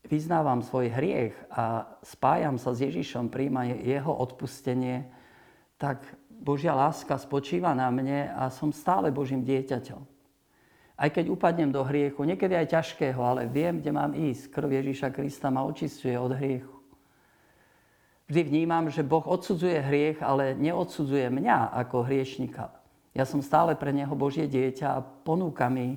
vyznávam 0.09 0.65
svoj 0.65 0.89
hriech 0.89 1.37
a 1.53 1.85
spájam 2.01 2.57
sa 2.57 2.73
s 2.73 2.81
Ježišom, 2.81 3.29
príjma 3.29 3.69
jeho 3.69 4.09
odpustenie, 4.09 5.05
tak 5.77 6.01
Božia 6.29 6.73
láska 6.73 7.21
spočíva 7.21 7.77
na 7.77 7.93
mne 7.93 8.33
a 8.33 8.49
som 8.49 8.73
stále 8.73 9.13
Božím 9.13 9.45
dieťaťom. 9.45 10.01
Aj 10.97 11.09
keď 11.13 11.29
upadnem 11.29 11.69
do 11.69 11.85
hriechu, 11.85 12.25
niekedy 12.25 12.57
aj 12.57 12.73
ťažkého, 12.73 13.21
ale 13.21 13.45
viem, 13.45 13.77
kde 13.77 13.91
mám 13.93 14.17
ísť. 14.17 14.49
Krv 14.49 14.69
Ježíša 14.81 15.13
Krista 15.13 15.53
ma 15.53 15.61
očistuje 15.61 16.17
od 16.17 16.33
hriechu. 16.33 16.76
Vždy 18.27 18.41
vnímam, 18.43 18.91
že 18.91 19.07
Boh 19.07 19.23
odsudzuje 19.23 19.79
hriech, 19.79 20.19
ale 20.19 20.51
neodsudzuje 20.59 21.31
mňa 21.31 21.71
ako 21.87 22.03
hriešnika. 22.03 22.69
Ja 23.15 23.23
som 23.23 23.39
stále 23.39 23.73
pre 23.73 23.95
Neho 23.95 24.13
Božie 24.13 24.51
dieťa 24.51 24.87
a 24.93 25.03
ponúka 25.03 25.71
mi 25.71 25.95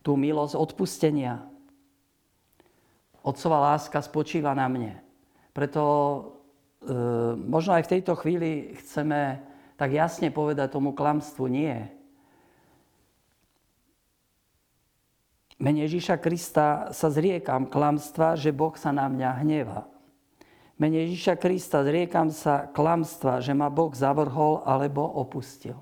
tú 0.00 0.14
milosť 0.14 0.54
odpustenia, 0.54 1.42
Otcová 3.26 3.74
láska 3.74 3.98
spočíva 3.98 4.54
na 4.54 4.70
mne. 4.70 5.02
Preto 5.50 5.82
e, 5.82 6.94
možno 7.34 7.74
aj 7.74 7.90
v 7.90 7.92
tejto 7.98 8.14
chvíli 8.14 8.78
chceme 8.78 9.42
tak 9.74 9.90
jasne 9.90 10.30
povedať 10.30 10.70
tomu 10.70 10.94
klamstvu 10.94 11.50
nie. 11.50 11.74
Mene 15.58 15.90
Ježíša 15.90 16.22
Krista 16.22 16.94
sa 16.94 17.10
zriekam 17.10 17.66
klamstva, 17.66 18.38
že 18.38 18.54
Boh 18.54 18.78
sa 18.78 18.94
na 18.94 19.10
mňa 19.10 19.42
hneva. 19.42 19.90
Mene 20.76 21.08
Ježíša 21.08 21.40
Krista 21.40 21.80
zriekam 21.80 22.28
sa 22.28 22.68
klamstva, 22.68 23.40
že 23.40 23.56
ma 23.56 23.72
Boh 23.72 23.96
zavrhol 23.96 24.60
alebo 24.68 25.08
opustil. 25.08 25.80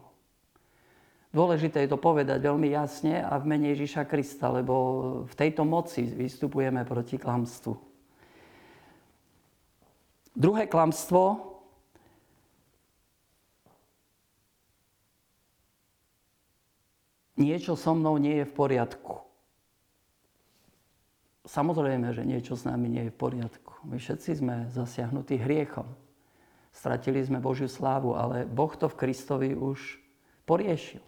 Dôležité 1.34 1.82
je 1.82 1.90
to 1.90 1.98
povedať 1.98 2.38
veľmi 2.38 2.70
jasne 2.70 3.18
a 3.18 3.34
v 3.42 3.50
mene 3.50 3.74
Ježíša 3.74 4.06
Krista, 4.06 4.54
lebo 4.54 4.74
v 5.26 5.34
tejto 5.34 5.66
moci 5.66 6.06
vystupujeme 6.06 6.86
proti 6.86 7.18
klamstvu. 7.18 7.74
Druhé 10.38 10.70
klamstvo 10.70 11.42
niečo 17.34 17.74
so 17.74 17.98
mnou 17.98 18.14
nie 18.22 18.38
je 18.38 18.46
v 18.46 18.54
poriadku. 18.54 19.33
Samozrejme, 21.44 22.16
že 22.16 22.24
niečo 22.24 22.56
s 22.56 22.64
nami 22.64 22.88
nie 22.88 23.02
je 23.08 23.12
v 23.12 23.20
poriadku. 23.20 23.84
My 23.84 24.00
všetci 24.00 24.40
sme 24.40 24.56
zasiahnutí 24.72 25.36
hriechom. 25.36 25.84
Stratili 26.72 27.20
sme 27.20 27.38
Božiu 27.38 27.68
slávu, 27.68 28.16
ale 28.16 28.48
Boh 28.48 28.72
to 28.72 28.88
v 28.88 28.98
Kristovi 28.98 29.50
už 29.52 30.00
poriešil. 30.48 31.04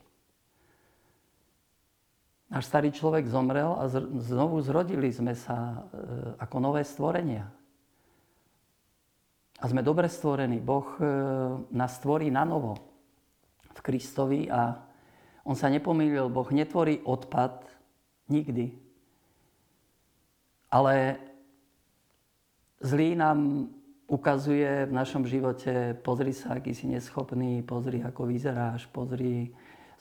Náš 2.47 2.71
starý 2.71 2.95
človek 2.95 3.27
zomrel 3.27 3.75
a 3.75 3.91
znovu 4.23 4.63
zrodili 4.63 5.11
sme 5.11 5.35
sa 5.35 5.57
e, 5.57 6.39
ako 6.39 6.57
nové 6.63 6.87
stvorenia. 6.87 7.51
A 9.59 9.65
sme 9.67 9.83
dobre 9.83 10.07
stvorení. 10.07 10.63
Boh 10.63 10.87
e, 10.95 11.11
nás 11.75 11.99
stvorí 11.99 12.31
na 12.31 12.47
novo 12.47 12.79
v 13.75 13.81
Kristovi 13.83 14.47
a 14.47 14.79
on 15.43 15.59
sa 15.59 15.67
nepomýlil. 15.67 16.31
Boh 16.31 16.47
netvorí 16.55 17.03
odpad 17.03 17.67
nikdy. 18.31 18.86
Ale 20.71 21.17
zlý 22.83 23.15
nám 23.17 23.71
ukazuje 24.07 24.87
v 24.87 24.93
našom 24.93 25.27
živote, 25.27 25.99
pozri 26.03 26.31
sa, 26.31 26.59
aký 26.59 26.75
si 26.75 26.87
neschopný, 26.87 27.63
pozri, 27.67 28.03
ako 28.03 28.31
vyzeráš, 28.31 28.87
pozri, 28.91 29.51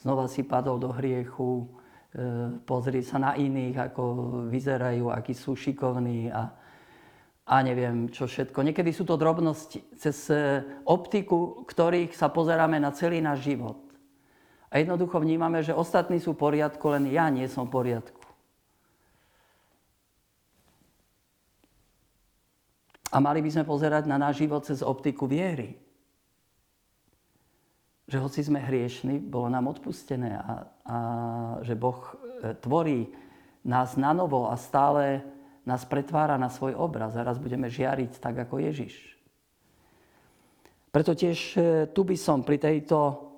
znova 0.01 0.29
si 0.29 0.45
padol 0.45 0.77
do 0.77 0.93
hriechu, 0.93 1.65
E, 2.15 2.63
pozrieť 2.63 3.11
sa 3.11 3.17
na 3.19 3.31
iných, 3.35 3.91
ako 3.91 4.03
vyzerajú, 4.47 5.11
akí 5.11 5.35
sú 5.35 5.51
šikovní 5.51 6.31
a, 6.31 6.47
a 7.43 7.55
neviem 7.59 8.07
čo 8.07 8.23
všetko. 8.23 8.63
Niekedy 8.63 8.95
sú 8.95 9.03
to 9.03 9.19
drobnosti 9.19 9.83
cez 9.99 10.31
e, 10.31 10.63
optiku, 10.87 11.67
ktorých 11.67 12.15
sa 12.15 12.31
pozeráme 12.31 12.79
na 12.79 12.95
celý 12.95 13.19
náš 13.19 13.43
život. 13.43 13.83
A 14.71 14.79
jednoducho 14.79 15.19
vnímame, 15.19 15.59
že 15.59 15.75
ostatní 15.75 16.23
sú 16.23 16.39
v 16.39 16.55
poriadku, 16.55 16.87
len 16.87 17.11
ja 17.11 17.27
nie 17.27 17.51
som 17.51 17.67
v 17.67 17.83
poriadku. 17.83 18.23
A 23.15 23.23
mali 23.23 23.39
by 23.39 23.47
sme 23.47 23.63
pozerať 23.63 24.11
na 24.11 24.19
náš 24.19 24.43
život 24.43 24.67
cez 24.67 24.83
optiku 24.83 25.23
viery. 25.23 25.79
Že 28.11 28.17
hoci 28.19 28.39
sme 28.43 28.59
hriešni, 28.59 29.23
bolo 29.23 29.47
nám 29.47 29.71
odpustené 29.71 30.35
a, 30.35 30.67
a 30.83 30.97
že 31.63 31.79
Boh 31.79 31.95
e, 32.43 32.51
tvorí 32.59 33.07
nás 33.63 33.95
na 33.95 34.11
novo 34.11 34.51
a 34.51 34.59
stále 34.59 35.23
nás 35.63 35.87
pretvára 35.87 36.35
na 36.35 36.51
svoj 36.51 36.75
obraz 36.75 37.15
a 37.15 37.23
raz 37.23 37.39
budeme 37.39 37.71
žiariť 37.71 38.19
tak 38.19 38.35
ako 38.35 38.59
Ježiš. 38.59 39.15
Preto 40.91 41.15
tiež 41.15 41.39
e, 41.55 41.59
tu 41.95 42.03
by 42.03 42.19
som 42.19 42.43
pri 42.43 42.59
tejto 42.59 43.31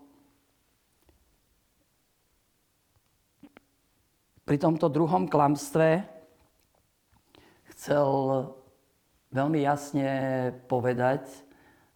pri 4.41 4.57
tomto 4.57 4.89
druhom 4.89 5.29
klamstve 5.29 6.01
chcel 7.77 8.10
veľmi 9.38 9.62
jasne 9.62 10.08
povedať 10.65 11.29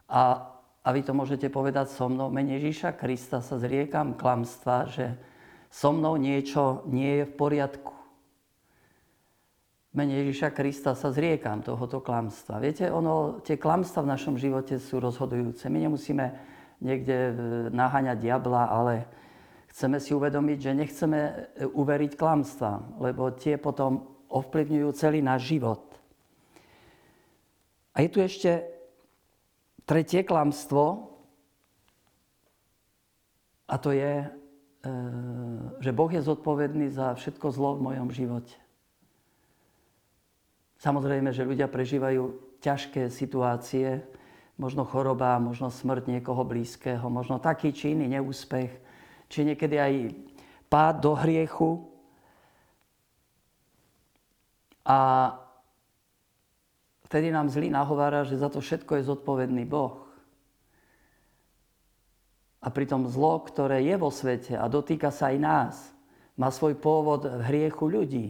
a, 0.06 0.54
a 0.86 0.88
vy 0.94 1.02
to 1.02 1.10
môžete 1.10 1.50
povedať 1.50 1.90
so 1.90 2.06
mnou, 2.06 2.30
mene 2.30 2.54
Ježíša 2.62 2.94
Krista 2.94 3.42
sa 3.42 3.58
zriekam 3.58 4.14
klamstva, 4.14 4.86
že 4.86 5.18
so 5.66 5.90
mnou 5.90 6.14
niečo 6.14 6.86
nie 6.86 7.22
je 7.22 7.24
v 7.26 7.34
poriadku. 7.34 7.92
Mene 9.92 10.24
Ježíša 10.24 10.56
Krista 10.56 10.96
sa 10.96 11.12
zriekam 11.12 11.60
tohoto 11.60 12.00
klamstva. 12.00 12.62
Viete, 12.62 12.88
ono, 12.88 13.44
tie 13.44 13.60
klamstva 13.60 14.06
v 14.06 14.12
našom 14.16 14.40
živote 14.40 14.80
sú 14.80 15.02
rozhodujúce. 15.04 15.68
My 15.68 15.84
nemusíme 15.84 16.32
niekde 16.80 17.16
e, 17.28 17.32
naháňať 17.68 18.16
diabla, 18.16 18.72
ale 18.72 19.04
chceme 19.68 20.00
si 20.00 20.16
uvedomiť, 20.16 20.58
že 20.64 20.72
nechceme 20.72 21.20
e, 21.20 21.32
uveriť 21.68 22.16
klamstvám, 22.16 23.04
lebo 23.04 23.36
tie 23.36 23.60
potom 23.60 24.08
ovplyvňujú 24.32 24.88
celý 24.96 25.20
náš 25.20 25.52
život. 25.52 25.91
A 27.92 28.00
je 28.00 28.08
tu 28.08 28.18
ešte 28.24 28.64
tretie 29.84 30.24
klamstvo, 30.24 31.12
a 33.72 33.74
to 33.80 33.92
je, 33.92 34.24
e, 34.24 34.28
že 35.80 35.96
Boh 35.96 36.12
je 36.12 36.20
zodpovedný 36.20 36.92
za 36.92 37.16
všetko 37.16 37.46
zlo 37.52 37.80
v 37.80 37.84
mojom 37.92 38.08
živote. 38.12 38.56
Samozrejme, 40.76 41.32
že 41.32 41.46
ľudia 41.46 41.70
prežívajú 41.72 42.58
ťažké 42.60 43.08
situácie, 43.08 44.04
možno 44.60 44.84
choroba, 44.84 45.40
možno 45.40 45.72
smrť 45.72 46.10
niekoho 46.10 46.44
blízkeho, 46.44 47.06
možno 47.08 47.40
taký 47.40 47.72
či 47.72 47.96
iný 47.96 48.12
neúspech, 48.18 48.70
či 49.32 49.38
niekedy 49.48 49.76
aj 49.80 49.94
pád 50.68 50.94
do 51.00 51.12
hriechu. 51.16 51.70
A 54.84 55.30
vtedy 57.12 57.28
nám 57.28 57.52
zlý 57.52 57.68
nahovára, 57.68 58.24
že 58.24 58.40
za 58.40 58.48
to 58.48 58.64
všetko 58.64 58.96
je 58.96 59.12
zodpovedný 59.12 59.68
Boh. 59.68 60.08
A 62.64 62.72
pritom 62.72 63.04
zlo, 63.04 63.36
ktoré 63.44 63.84
je 63.84 64.00
vo 64.00 64.08
svete 64.08 64.56
a 64.56 64.64
dotýka 64.64 65.12
sa 65.12 65.28
aj 65.28 65.36
nás, 65.36 65.74
má 66.40 66.48
svoj 66.48 66.72
pôvod 66.80 67.28
v 67.28 67.42
hriechu 67.52 67.84
ľudí. 67.84 68.28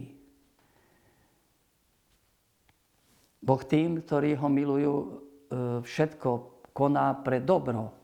Boh 3.39 3.63
tým, 3.63 4.03
ktorí 4.03 4.35
ho 4.35 4.51
milujú, 4.51 4.93
e, 4.99 5.07
všetko 5.79 6.29
koná 6.75 7.15
pre 7.23 7.39
dobro. 7.39 7.95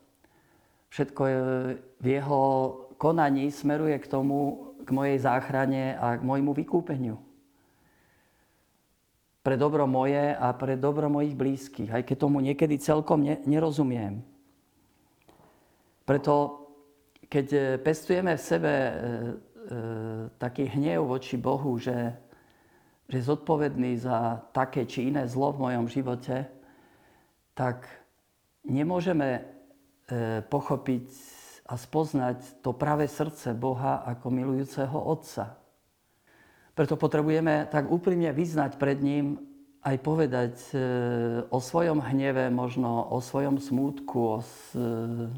Všetko 0.88 1.22
v 2.00 2.06
jeho 2.08 2.40
konaní 2.96 3.52
smeruje 3.52 4.00
k 4.00 4.08
tomu, 4.08 4.72
k 4.80 4.88
mojej 4.88 5.20
záchrane 5.20 5.92
a 6.00 6.16
k 6.16 6.24
môjmu 6.24 6.56
vykúpeniu 6.56 7.20
pre 9.40 9.56
dobro 9.56 9.88
moje 9.88 10.36
a 10.36 10.52
pre 10.52 10.76
dobro 10.76 11.08
mojich 11.08 11.32
blízkych, 11.32 11.88
aj 11.88 12.02
keď 12.04 12.16
tomu 12.16 12.44
niekedy 12.44 12.76
celkom 12.76 13.24
ne, 13.24 13.40
nerozumiem. 13.48 14.20
Preto, 16.04 16.66
keď 17.30 17.46
e, 17.52 17.60
pestujeme 17.80 18.36
v 18.36 18.42
sebe 18.42 18.72
e, 18.72 18.92
e, 18.92 18.94
taký 20.36 20.68
hnev 20.68 21.06
voči 21.06 21.38
Bohu, 21.40 21.78
že, 21.80 22.12
že 23.08 23.16
je 23.22 23.28
zodpovedný 23.30 23.96
za 23.96 24.44
také 24.50 24.84
či 24.84 25.08
iné 25.08 25.24
zlo 25.24 25.54
v 25.54 25.70
mojom 25.70 25.86
živote, 25.88 26.50
tak 27.54 27.86
nemôžeme 28.66 29.28
e, 29.38 29.42
pochopiť 30.44 31.06
a 31.70 31.78
spoznať 31.78 32.66
to 32.66 32.74
pravé 32.74 33.06
srdce 33.06 33.54
Boha 33.54 34.02
ako 34.02 34.26
milujúceho 34.34 34.98
Otca. 34.98 35.59
Preto 36.80 36.96
potrebujeme 36.96 37.68
tak 37.68 37.92
úprimne 37.92 38.32
vyznať 38.32 38.80
pred 38.80 39.04
ním, 39.04 39.36
aj 39.84 40.00
povedať 40.00 40.56
e, 40.72 40.76
o 41.52 41.60
svojom 41.60 42.00
hneve, 42.00 42.48
možno 42.48 43.04
o 43.04 43.20
svojom 43.20 43.60
smútku, 43.60 44.16
o, 44.16 44.38
e, 44.40 45.28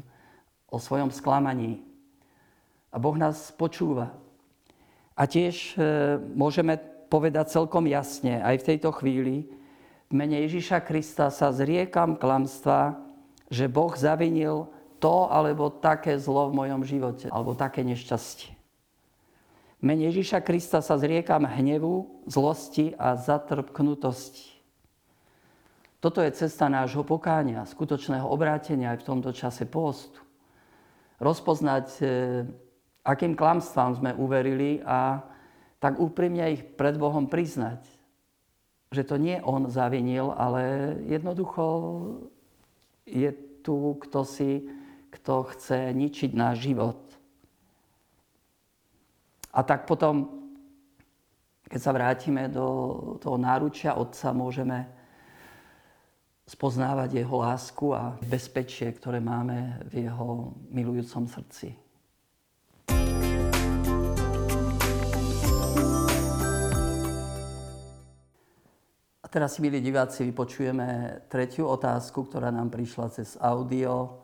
o 0.71 0.77
svojom 0.79 1.11
sklamaní. 1.11 1.83
A 2.87 2.95
Boh 2.95 3.19
nás 3.19 3.51
počúva. 3.59 4.15
A 5.19 5.27
tiež 5.27 5.75
e, 5.75 6.15
môžeme 6.31 6.79
povedať 7.11 7.59
celkom 7.59 7.91
jasne, 7.91 8.39
aj 8.39 8.63
v 8.63 8.67
tejto 8.71 8.95
chvíli, 8.95 9.51
v 10.07 10.13
mene 10.15 10.39
Ježíša 10.47 10.79
Krista 10.79 11.27
sa 11.27 11.51
zriekam 11.51 12.15
klamstva, 12.15 13.03
že 13.51 13.67
Boh 13.67 13.91
zavinil 13.99 14.71
to 15.03 15.27
alebo 15.27 15.67
také 15.75 16.15
zlo 16.15 16.47
v 16.47 16.63
mojom 16.63 16.87
živote, 16.87 17.27
alebo 17.27 17.51
také 17.51 17.83
nešťastie 17.83 18.62
mene 19.83 20.07
Ježíša 20.07 20.39
Krista 20.39 20.79
sa 20.79 20.95
zriekam 20.95 21.43
hnevu, 21.43 22.23
zlosti 22.23 22.95
a 22.95 23.19
zatrpknutosti. 23.19 24.55
Toto 25.99 26.19
je 26.23 26.35
cesta 26.35 26.71
nášho 26.71 27.03
pokánia, 27.03 27.67
skutočného 27.67 28.27
obrátenia 28.27 28.95
aj 28.95 29.03
v 29.03 29.07
tomto 29.07 29.31
čase 29.35 29.67
postu. 29.67 30.19
Rozpoznať, 31.19 31.87
e, 31.99 32.05
akým 33.07 33.35
klamstvám 33.35 33.99
sme 33.99 34.11
uverili 34.15 34.83
a 34.83 35.23
tak 35.79 35.99
úprimne 35.99 36.55
ich 36.55 36.63
pred 36.63 36.95
Bohom 36.95 37.27
priznať. 37.27 37.83
Že 38.91 39.03
to 39.03 39.15
nie 39.19 39.37
On 39.43 39.67
zavinil, 39.67 40.31
ale 40.35 40.95
jednoducho 41.07 41.63
je 43.07 43.31
tu 43.63 43.95
kto 43.99 44.27
si, 44.27 44.67
kto 45.11 45.47
chce 45.55 45.91
ničiť 45.95 46.31
náš 46.35 46.67
život. 46.67 47.02
A 49.53 49.61
tak 49.61 49.85
potom, 49.85 50.49
keď 51.69 51.77
sa 51.81 51.93
vrátime 51.93 52.49
do 52.49 52.65
toho 53.21 53.37
náručia 53.37 53.93
Otca, 53.93 54.33
môžeme 54.33 54.89
spoznávať 56.49 57.21
Jeho 57.21 57.37
lásku 57.37 57.93
a 57.93 58.17
bezpečie, 58.25 58.89
ktoré 58.89 59.21
máme 59.21 59.77
v 59.93 60.09
Jeho 60.09 60.57
milujúcom 60.73 61.29
srdci. 61.29 61.69
A 69.21 69.27
teraz 69.29 69.61
milí 69.61 69.77
diváci, 69.85 70.25
vypočujeme 70.25 71.21
tretiu 71.29 71.69
otázku, 71.69 72.25
ktorá 72.25 72.49
nám 72.49 72.73
prišla 72.73 73.13
cez 73.13 73.37
audio 73.37 74.17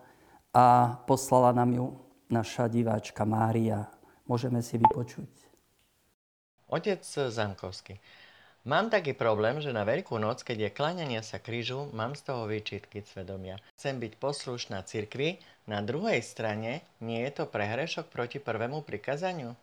a 0.58 0.98
poslala 1.06 1.54
nám 1.54 1.70
ju 1.70 1.86
naša 2.34 2.66
diváčka 2.66 3.30
Mária 3.30 3.99
môžeme 4.30 4.62
si 4.62 4.78
vypočuť. 4.78 5.50
Otec 6.70 7.02
Zamkovský. 7.02 7.98
Mám 8.70 8.94
taký 8.94 9.18
problém, 9.18 9.58
že 9.58 9.74
na 9.74 9.82
Veľkú 9.82 10.22
noc, 10.22 10.46
keď 10.46 10.70
je 10.70 10.76
kláňanie 10.76 11.26
sa 11.26 11.42
krížu, 11.42 11.90
mám 11.98 12.14
z 12.14 12.30
toho 12.30 12.46
výčitky 12.46 13.02
svedomia. 13.02 13.58
Chcem 13.74 13.98
byť 13.98 14.22
poslušná 14.22 14.86
cirkvi, 14.86 15.42
na 15.66 15.82
druhej 15.82 16.22
strane 16.22 16.86
nie 17.02 17.26
je 17.26 17.32
to 17.42 17.50
prehrešok 17.50 18.14
proti 18.14 18.38
prvému 18.38 18.86
prikazaniu? 18.86 19.58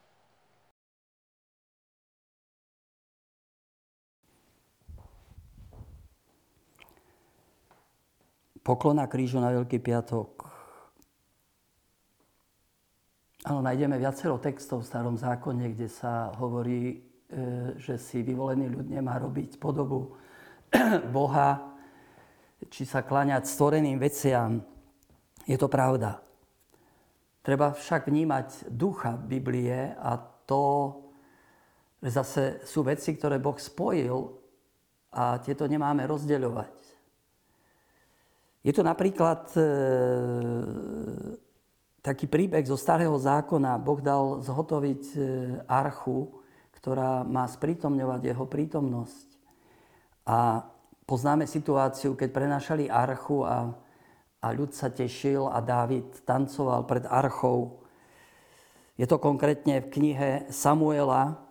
Poklona 8.67 9.07
krížu 9.07 9.39
na 9.39 9.55
Veľký 9.55 9.79
piatok 9.79 10.56
Áno, 13.47 13.63
nájdeme 13.63 13.95
viacero 13.95 14.43
textov 14.43 14.83
v 14.83 14.91
starom 14.91 15.15
zákone, 15.15 15.71
kde 15.71 15.87
sa 15.87 16.35
hovorí, 16.35 16.99
e, 17.31 17.79
že 17.79 17.95
si 17.95 18.19
vyvolený 18.19 18.75
ľud 18.75 18.91
nemá 18.91 19.23
robiť 19.23 19.63
podobu 19.63 20.19
Boha, 21.15 21.79
či 22.67 22.83
sa 22.83 23.07
kláňať 23.07 23.47
stvoreným 23.47 24.03
veciam. 24.03 24.67
Je 25.47 25.55
to 25.55 25.71
pravda. 25.71 26.19
Treba 27.47 27.71
však 27.71 28.11
vnímať 28.11 28.67
ducha 28.67 29.15
Biblie 29.15 29.95
a 29.95 30.19
to, 30.43 31.07
že 32.03 32.11
zase 32.19 32.43
sú 32.67 32.83
veci, 32.83 33.15
ktoré 33.15 33.39
Boh 33.39 33.55
spojil 33.55 34.27
a 35.15 35.39
tieto 35.39 35.71
nemáme 35.71 36.03
rozdeľovať. 36.03 36.75
Je 38.67 38.75
tu 38.75 38.83
napríklad 38.83 39.55
e, 39.55 39.63
taký 42.07 42.31
príbeh 42.31 42.63
zo 42.63 42.79
Starého 42.79 43.19
zákona. 43.19 43.83
Boh 43.83 43.99
dal 43.99 44.39
zhotoviť 44.39 45.03
e, 45.11 45.19
archu, 45.67 46.31
ktorá 46.79 47.27
má 47.27 47.43
sprítomňovať 47.51 48.31
jeho 48.31 48.47
prítomnosť. 48.47 49.27
A 50.23 50.63
poznáme 51.03 51.51
situáciu, 51.51 52.15
keď 52.15 52.31
prenašali 52.31 52.87
archu 52.87 53.43
a, 53.43 53.75
a 54.39 54.47
ľud 54.55 54.71
sa 54.71 54.87
tešil 54.87 55.51
a 55.51 55.59
Dávid 55.59 56.23
tancoval 56.23 56.87
pred 56.87 57.03
archou. 57.11 57.83
Je 58.95 59.11
to 59.11 59.19
konkrétne 59.19 59.83
v 59.83 59.91
knihe 59.91 60.31
Samuela 60.55 61.43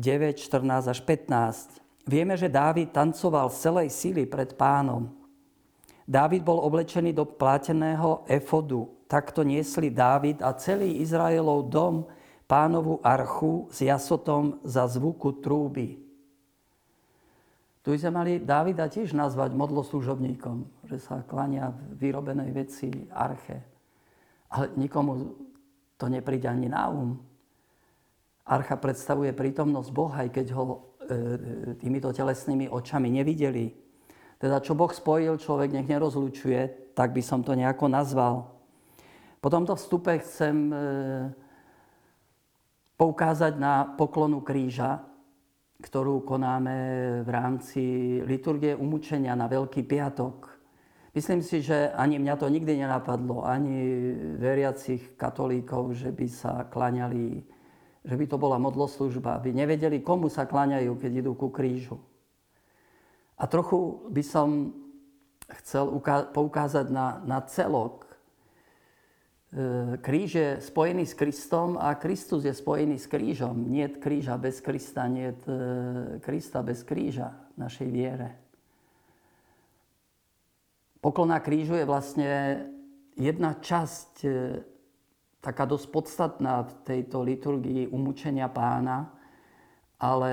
9, 0.00 0.40
14 0.40 0.88
až 0.88 0.98
15. 1.04 1.84
Vieme, 2.08 2.32
že 2.40 2.48
Dávid 2.48 2.96
tancoval 2.96 3.52
z 3.52 3.56
celej 3.60 3.88
síly 3.92 4.24
pred 4.24 4.56
pánom. 4.56 5.23
Dávid 6.04 6.44
bol 6.44 6.60
oblečený 6.60 7.16
do 7.16 7.24
pláteného 7.24 8.28
efodu. 8.28 8.88
Takto 9.08 9.40
niesli 9.40 9.88
Dávid 9.88 10.44
a 10.44 10.52
celý 10.52 11.00
Izraelov 11.00 11.72
dom 11.72 12.04
pánovu 12.44 13.00
archu 13.00 13.68
s 13.72 13.80
jasotom 13.80 14.60
za 14.64 14.84
zvuku 14.84 15.40
trúby. 15.40 15.96
Tu 17.84 18.00
sme 18.00 18.16
mali 18.16 18.32
Dávida 18.40 18.88
tiež 18.88 19.12
nazvať 19.12 19.52
modloslužobníkom, 19.52 20.88
že 20.88 20.96
sa 21.00 21.20
klania 21.24 21.68
v 21.68 22.00
vyrobenej 22.00 22.50
veci 22.52 22.88
arche. 23.12 23.60
Ale 24.48 24.72
nikomu 24.76 25.36
to 26.00 26.08
nepríde 26.08 26.48
ani 26.48 26.72
na 26.72 26.88
um. 26.88 27.20
Archa 28.44 28.76
predstavuje 28.76 29.32
prítomnosť 29.32 29.88
Boha, 29.92 30.24
aj 30.24 30.30
keď 30.32 30.46
ho 30.56 30.94
E, 31.04 31.76
týmito 31.76 32.08
telesnými 32.12 32.72
očami 32.72 33.12
nevideli. 33.12 33.83
Teda 34.44 34.60
čo 34.60 34.76
Boh 34.76 34.92
spojil, 34.92 35.40
človek 35.40 35.72
nech 35.72 35.88
nerozlučuje, 35.88 36.92
tak 36.92 37.16
by 37.16 37.24
som 37.24 37.40
to 37.40 37.56
nejako 37.56 37.88
nazval. 37.88 38.52
Po 39.40 39.48
tomto 39.48 39.72
vstupe 39.72 40.20
chcem 40.20 40.68
e, 40.68 40.76
poukázať 43.00 43.56
na 43.56 43.88
poklonu 43.88 44.44
kríža, 44.44 45.00
ktorú 45.80 46.28
konáme 46.28 46.76
v 47.24 47.28
rámci 47.32 47.82
liturgie 48.28 48.76
umúčenia 48.76 49.32
na 49.32 49.48
Veľký 49.48 49.80
piatok. 49.80 50.52
Myslím 51.16 51.40
si, 51.40 51.64
že 51.64 51.88
ani 51.96 52.20
mňa 52.20 52.36
to 52.36 52.52
nikdy 52.52 52.84
nenapadlo, 52.84 53.48
ani 53.48 53.80
veriacich 54.36 55.16
katolíkov, 55.16 55.96
že 55.96 56.12
by 56.12 56.26
sa 56.28 56.68
klaňali 56.68 57.48
že 58.04 58.20
by 58.20 58.28
to 58.28 58.36
bola 58.36 58.60
modloslužba, 58.60 59.40
aby 59.40 59.56
nevedeli, 59.56 60.04
komu 60.04 60.28
sa 60.28 60.44
kláňajú, 60.44 61.00
keď 61.00 61.24
idú 61.24 61.32
ku 61.32 61.48
krížu. 61.48 61.96
A 63.44 63.46
trochu 63.46 64.08
by 64.08 64.24
som 64.24 64.72
chcel 65.60 66.00
poukázať 66.32 66.88
na, 66.88 67.20
na 67.28 67.44
celok. 67.44 68.08
E, 69.52 70.00
kríž 70.00 70.30
je 70.32 70.50
spojený 70.64 71.04
s 71.04 71.12
Kristom 71.12 71.76
a 71.76 71.92
Kristus 72.00 72.48
je 72.48 72.56
spojený 72.56 72.96
s 72.96 73.04
krížom. 73.04 73.68
Nie 73.68 73.92
kríža 73.92 74.40
bez 74.40 74.64
Krista, 74.64 75.04
nie 75.12 75.28
e, 75.28 75.36
Krista 76.24 76.64
bez 76.64 76.88
kríža 76.88 77.36
v 77.52 77.68
našej 77.68 77.88
viere. 77.92 78.40
Poklona 81.04 81.36
krížu 81.44 81.76
je 81.76 81.84
vlastne 81.84 82.64
jedna 83.12 83.60
časť 83.60 84.12
e, 84.24 84.28
taká 85.44 85.68
dosť 85.68 85.92
podstatná 85.92 86.64
v 86.64 86.72
tejto 86.80 87.20
liturgii 87.20 87.92
umúčenia 87.92 88.48
pána, 88.48 89.12
ale 90.00 90.32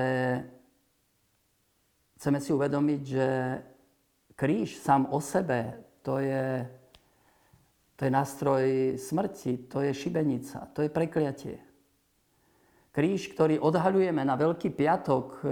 chceme 2.22 2.38
si 2.38 2.54
uvedomiť, 2.54 3.02
že 3.02 3.26
kríž 4.38 4.78
sám 4.78 5.10
o 5.10 5.18
sebe 5.18 5.74
to 6.06 6.22
je, 6.22 6.62
to 7.98 8.06
je 8.06 8.10
nástroj 8.14 8.64
smrti, 8.94 9.66
to 9.66 9.82
je 9.82 9.90
šibenica, 9.90 10.70
to 10.70 10.86
je 10.86 10.90
prekliatie. 10.94 11.58
Kríž, 12.94 13.26
ktorý 13.34 13.58
odhaľujeme 13.58 14.22
na 14.22 14.38
Veľký 14.38 14.70
piatok, 14.70 15.26
e, 15.34 15.46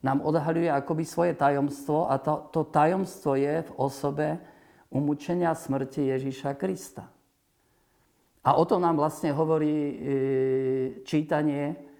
nám 0.00 0.24
odhaľuje 0.24 0.72
akoby 0.72 1.04
svoje 1.04 1.36
tajomstvo 1.36 2.08
a 2.08 2.16
to, 2.16 2.48
to 2.48 2.72
tajomstvo 2.72 3.36
je 3.36 3.60
v 3.60 3.70
osobe 3.76 4.40
umúčenia 4.88 5.52
smrti 5.52 6.08
Ježíša 6.08 6.56
Krista. 6.56 7.04
A 8.48 8.56
o 8.56 8.64
tom 8.64 8.80
nám 8.80 8.96
vlastne 8.96 9.28
hovorí 9.36 9.76
e, 9.76 9.94
čítanie, 11.04 11.91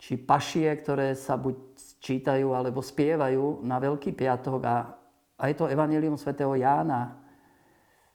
či 0.00 0.16
pašie, 0.16 0.72
ktoré 0.80 1.12
sa 1.12 1.36
buď 1.36 1.76
čítajú 2.00 2.56
alebo 2.56 2.80
spievajú 2.80 3.60
na 3.60 3.76
Veľký 3.76 4.16
piatok 4.16 4.60
a, 4.64 4.96
a 5.36 5.42
je 5.52 5.54
to 5.60 5.68
Evangelium 5.68 6.16
svätého 6.16 6.56
Jána, 6.56 7.20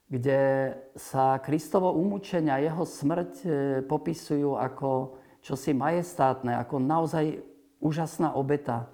kde 0.09 0.73
sa 0.97 1.37
Kristovo 1.37 1.93
umúčenia, 1.93 2.57
jeho 2.57 2.81
smrť 2.81 3.31
e, 3.45 3.47
popisujú 3.85 4.57
ako 4.57 5.21
čosi 5.45 5.77
majestátne, 5.77 6.57
ako 6.57 6.81
naozaj 6.81 7.37
úžasná 7.77 8.33
obeta, 8.33 8.89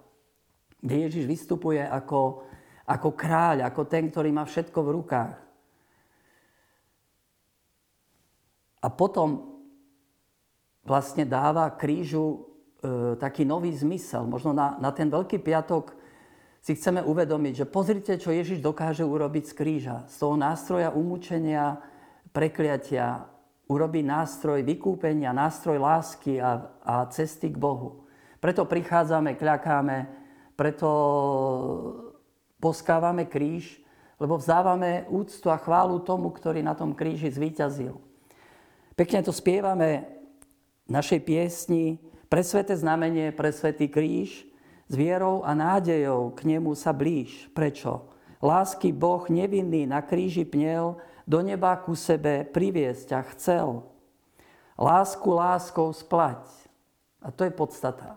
kde 0.84 1.08
Ježiš 1.08 1.26
vystupuje 1.32 1.80
ako, 1.80 2.44
ako 2.84 3.10
kráľ, 3.16 3.72
ako 3.72 3.88
ten, 3.88 4.12
ktorý 4.12 4.36
má 4.36 4.44
všetko 4.44 4.80
v 4.84 4.94
rukách. 5.00 5.36
A 8.84 8.88
potom 8.92 9.64
vlastne 10.84 11.24
dáva 11.24 11.72
krížu 11.72 12.51
taký 13.22 13.46
nový 13.46 13.72
zmysel. 13.72 14.26
Možno 14.26 14.52
na, 14.58 14.78
na 14.82 14.90
ten 14.90 15.08
Veľký 15.08 15.38
piatok 15.38 15.94
si 16.62 16.78
chceme 16.78 17.02
uvedomiť, 17.02 17.66
že 17.66 17.70
pozrite, 17.70 18.14
čo 18.22 18.34
Ježiš 18.34 18.62
dokáže 18.62 19.02
urobiť 19.02 19.44
z 19.50 19.54
kríža. 19.58 19.98
Z 20.10 20.22
toho 20.22 20.38
nástroja 20.38 20.94
umúčenia, 20.94 21.82
prekliatia, 22.34 23.26
urobí 23.66 24.06
nástroj 24.06 24.62
vykúpenia, 24.62 25.34
nástroj 25.34 25.82
lásky 25.82 26.38
a, 26.38 26.70
a 26.86 27.10
cesty 27.10 27.50
k 27.50 27.58
Bohu. 27.58 28.06
Preto 28.38 28.66
prichádzame, 28.66 29.38
kľakáme, 29.38 29.98
preto 30.54 30.90
poskávame 32.62 33.26
kríž, 33.26 33.82
lebo 34.22 34.38
vzdávame 34.38 35.10
úctu 35.10 35.50
a 35.50 35.58
chválu 35.58 35.98
tomu, 36.06 36.30
ktorý 36.30 36.62
na 36.62 36.78
tom 36.78 36.94
kríži 36.94 37.34
zvíťazil. 37.34 37.98
Pekne 38.94 39.26
to 39.26 39.34
spievame 39.34 40.06
v 40.86 40.90
našej 40.94 41.26
piesni 41.26 41.98
pre 42.32 42.48
sveté 42.48 42.80
znamenie, 42.80 43.36
pre 43.36 43.52
svetý 43.52 43.92
kríž, 43.92 44.48
s 44.88 44.94
vierou 44.96 45.44
a 45.44 45.52
nádejou 45.52 46.32
k 46.32 46.48
nemu 46.48 46.72
sa 46.80 46.96
blíž. 46.96 47.52
Prečo? 47.52 48.08
Lásky 48.40 48.96
Boh 48.96 49.28
nevinný 49.28 49.84
na 49.84 50.00
kríži 50.00 50.48
pnel, 50.48 50.96
do 51.28 51.40
neba 51.44 51.76
ku 51.76 51.92
sebe 51.92 52.48
priviesť 52.48 53.08
a 53.12 53.22
chcel. 53.36 53.84
Lásku 54.80 55.28
láskou 55.28 55.92
splať. 55.92 56.48
A 57.20 57.36
to 57.36 57.44
je 57.44 57.52
podstata. 57.52 58.16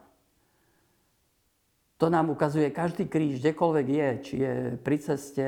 To 1.98 2.11
nám 2.11 2.31
ukazuje 2.31 2.70
každý 2.70 3.07
kríž, 3.07 3.42
kdekoľvek 3.42 3.87
je, 3.87 4.11
či 4.22 4.35
je 4.42 4.55
pri 4.79 4.96
ceste 4.98 5.46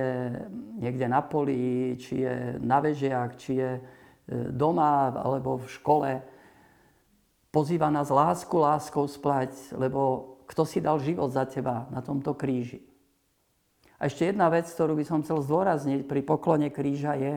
niekde 0.79 1.07
na 1.07 1.23
poli, 1.23 1.95
či 1.99 2.23
je 2.23 2.59
na 2.63 2.83
vežiach, 2.83 3.31
či 3.39 3.63
je 3.63 3.71
doma 4.51 5.11
alebo 5.23 5.59
v 5.59 5.67
škole. 5.71 6.11
Pozýva 7.51 7.89
nás 7.89 8.13
lásku 8.13 8.53
láskou 8.53 9.09
splať, 9.09 9.55
lebo 9.73 10.35
kto 10.47 10.63
si 10.63 10.79
dal 10.79 11.03
život 11.03 11.33
za 11.33 11.45
teba 11.49 11.91
na 11.91 12.01
tomto 12.01 12.35
kríži. 12.37 12.83
A 13.97 14.07
ešte 14.07 14.29
jedna 14.29 14.53
vec, 14.53 14.69
ktorú 14.69 14.93
by 14.95 15.05
som 15.09 15.25
chcel 15.25 15.41
zdôrazniť 15.41 16.05
pri 16.05 16.21
poklone 16.21 16.69
kríža 16.69 17.17
je 17.17 17.35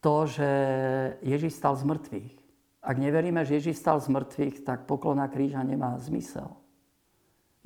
to, 0.00 0.16
že 0.24 0.50
Ježiš 1.20 1.60
stal 1.60 1.76
z 1.76 1.84
mŕtvych. 1.84 2.34
Ak 2.86 2.96
neveríme, 2.96 3.42
že 3.42 3.58
Ježiš 3.58 3.82
stal 3.82 3.98
z 3.98 4.08
mŕtvych, 4.08 4.62
tak 4.62 4.86
poklona 4.86 5.26
kríža 5.26 5.60
nemá 5.66 5.98
zmysel. 5.98 6.48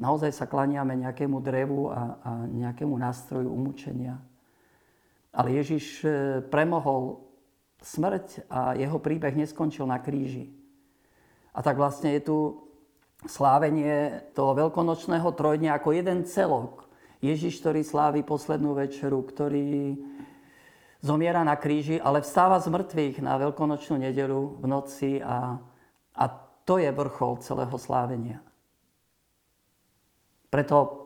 Naozaj 0.01 0.33
sa 0.33 0.49
klaniame 0.49 0.97
nejakému 0.97 1.45
drevu 1.45 1.93
a, 1.93 2.17
a 2.25 2.31
nejakému 2.49 2.97
nástroju 2.97 3.53
umúčenia. 3.53 4.17
Ale 5.29 5.53
Ježiš 5.61 6.03
e, 6.03 6.09
premohol 6.41 7.21
smrť 7.81 8.47
a 8.53 8.77
jeho 8.77 9.01
príbeh 9.01 9.33
neskončil 9.37 9.88
na 9.88 9.99
kríži. 10.01 10.53
A 11.57 11.64
tak 11.64 11.81
vlastne 11.81 12.14
je 12.14 12.23
tu 12.23 12.38
slávenie 13.27 14.25
toho 14.33 14.57
veľkonočného 14.57 15.29
trojdňa 15.35 15.77
ako 15.77 15.88
jeden 15.93 16.25
celok. 16.25 16.88
Ježiš, 17.21 17.61
ktorý 17.61 17.85
slávi 17.85 18.21
poslednú 18.25 18.73
večeru, 18.73 19.21
ktorý 19.21 19.99
zomiera 21.05 21.45
na 21.45 21.57
kríži, 21.57 22.01
ale 22.01 22.25
vstáva 22.25 22.57
z 22.61 22.73
mŕtvych 22.73 23.16
na 23.21 23.37
veľkonočnú 23.37 24.01
nedelu 24.01 24.57
v 24.57 24.64
noci 24.64 25.21
a, 25.21 25.61
a 26.16 26.25
to 26.64 26.81
je 26.81 26.88
vrchol 26.88 27.45
celého 27.45 27.77
slávenia. 27.77 28.40
Preto 30.49 31.01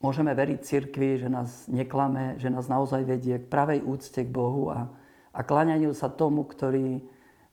Môžeme 0.00 0.32
veriť 0.32 0.64
cirkvi, 0.64 1.20
že 1.20 1.28
nás 1.28 1.68
neklame, 1.68 2.40
že 2.40 2.48
nás 2.48 2.72
naozaj 2.72 3.04
vedie 3.04 3.36
k 3.36 3.50
pravej 3.52 3.84
úcte 3.84 4.24
k 4.24 4.32
Bohu 4.32 4.72
a, 4.72 4.88
a 5.30 5.40
kláňaniu 5.46 5.94
sa 5.94 6.10
tomu, 6.10 6.42
ktorý 6.42 7.04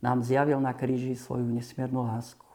nám 0.02 0.24
zjavil 0.24 0.58
na 0.64 0.72
kríži 0.74 1.14
svoju 1.14 1.46
nesmiernu 1.46 2.08
lásku. 2.08 2.47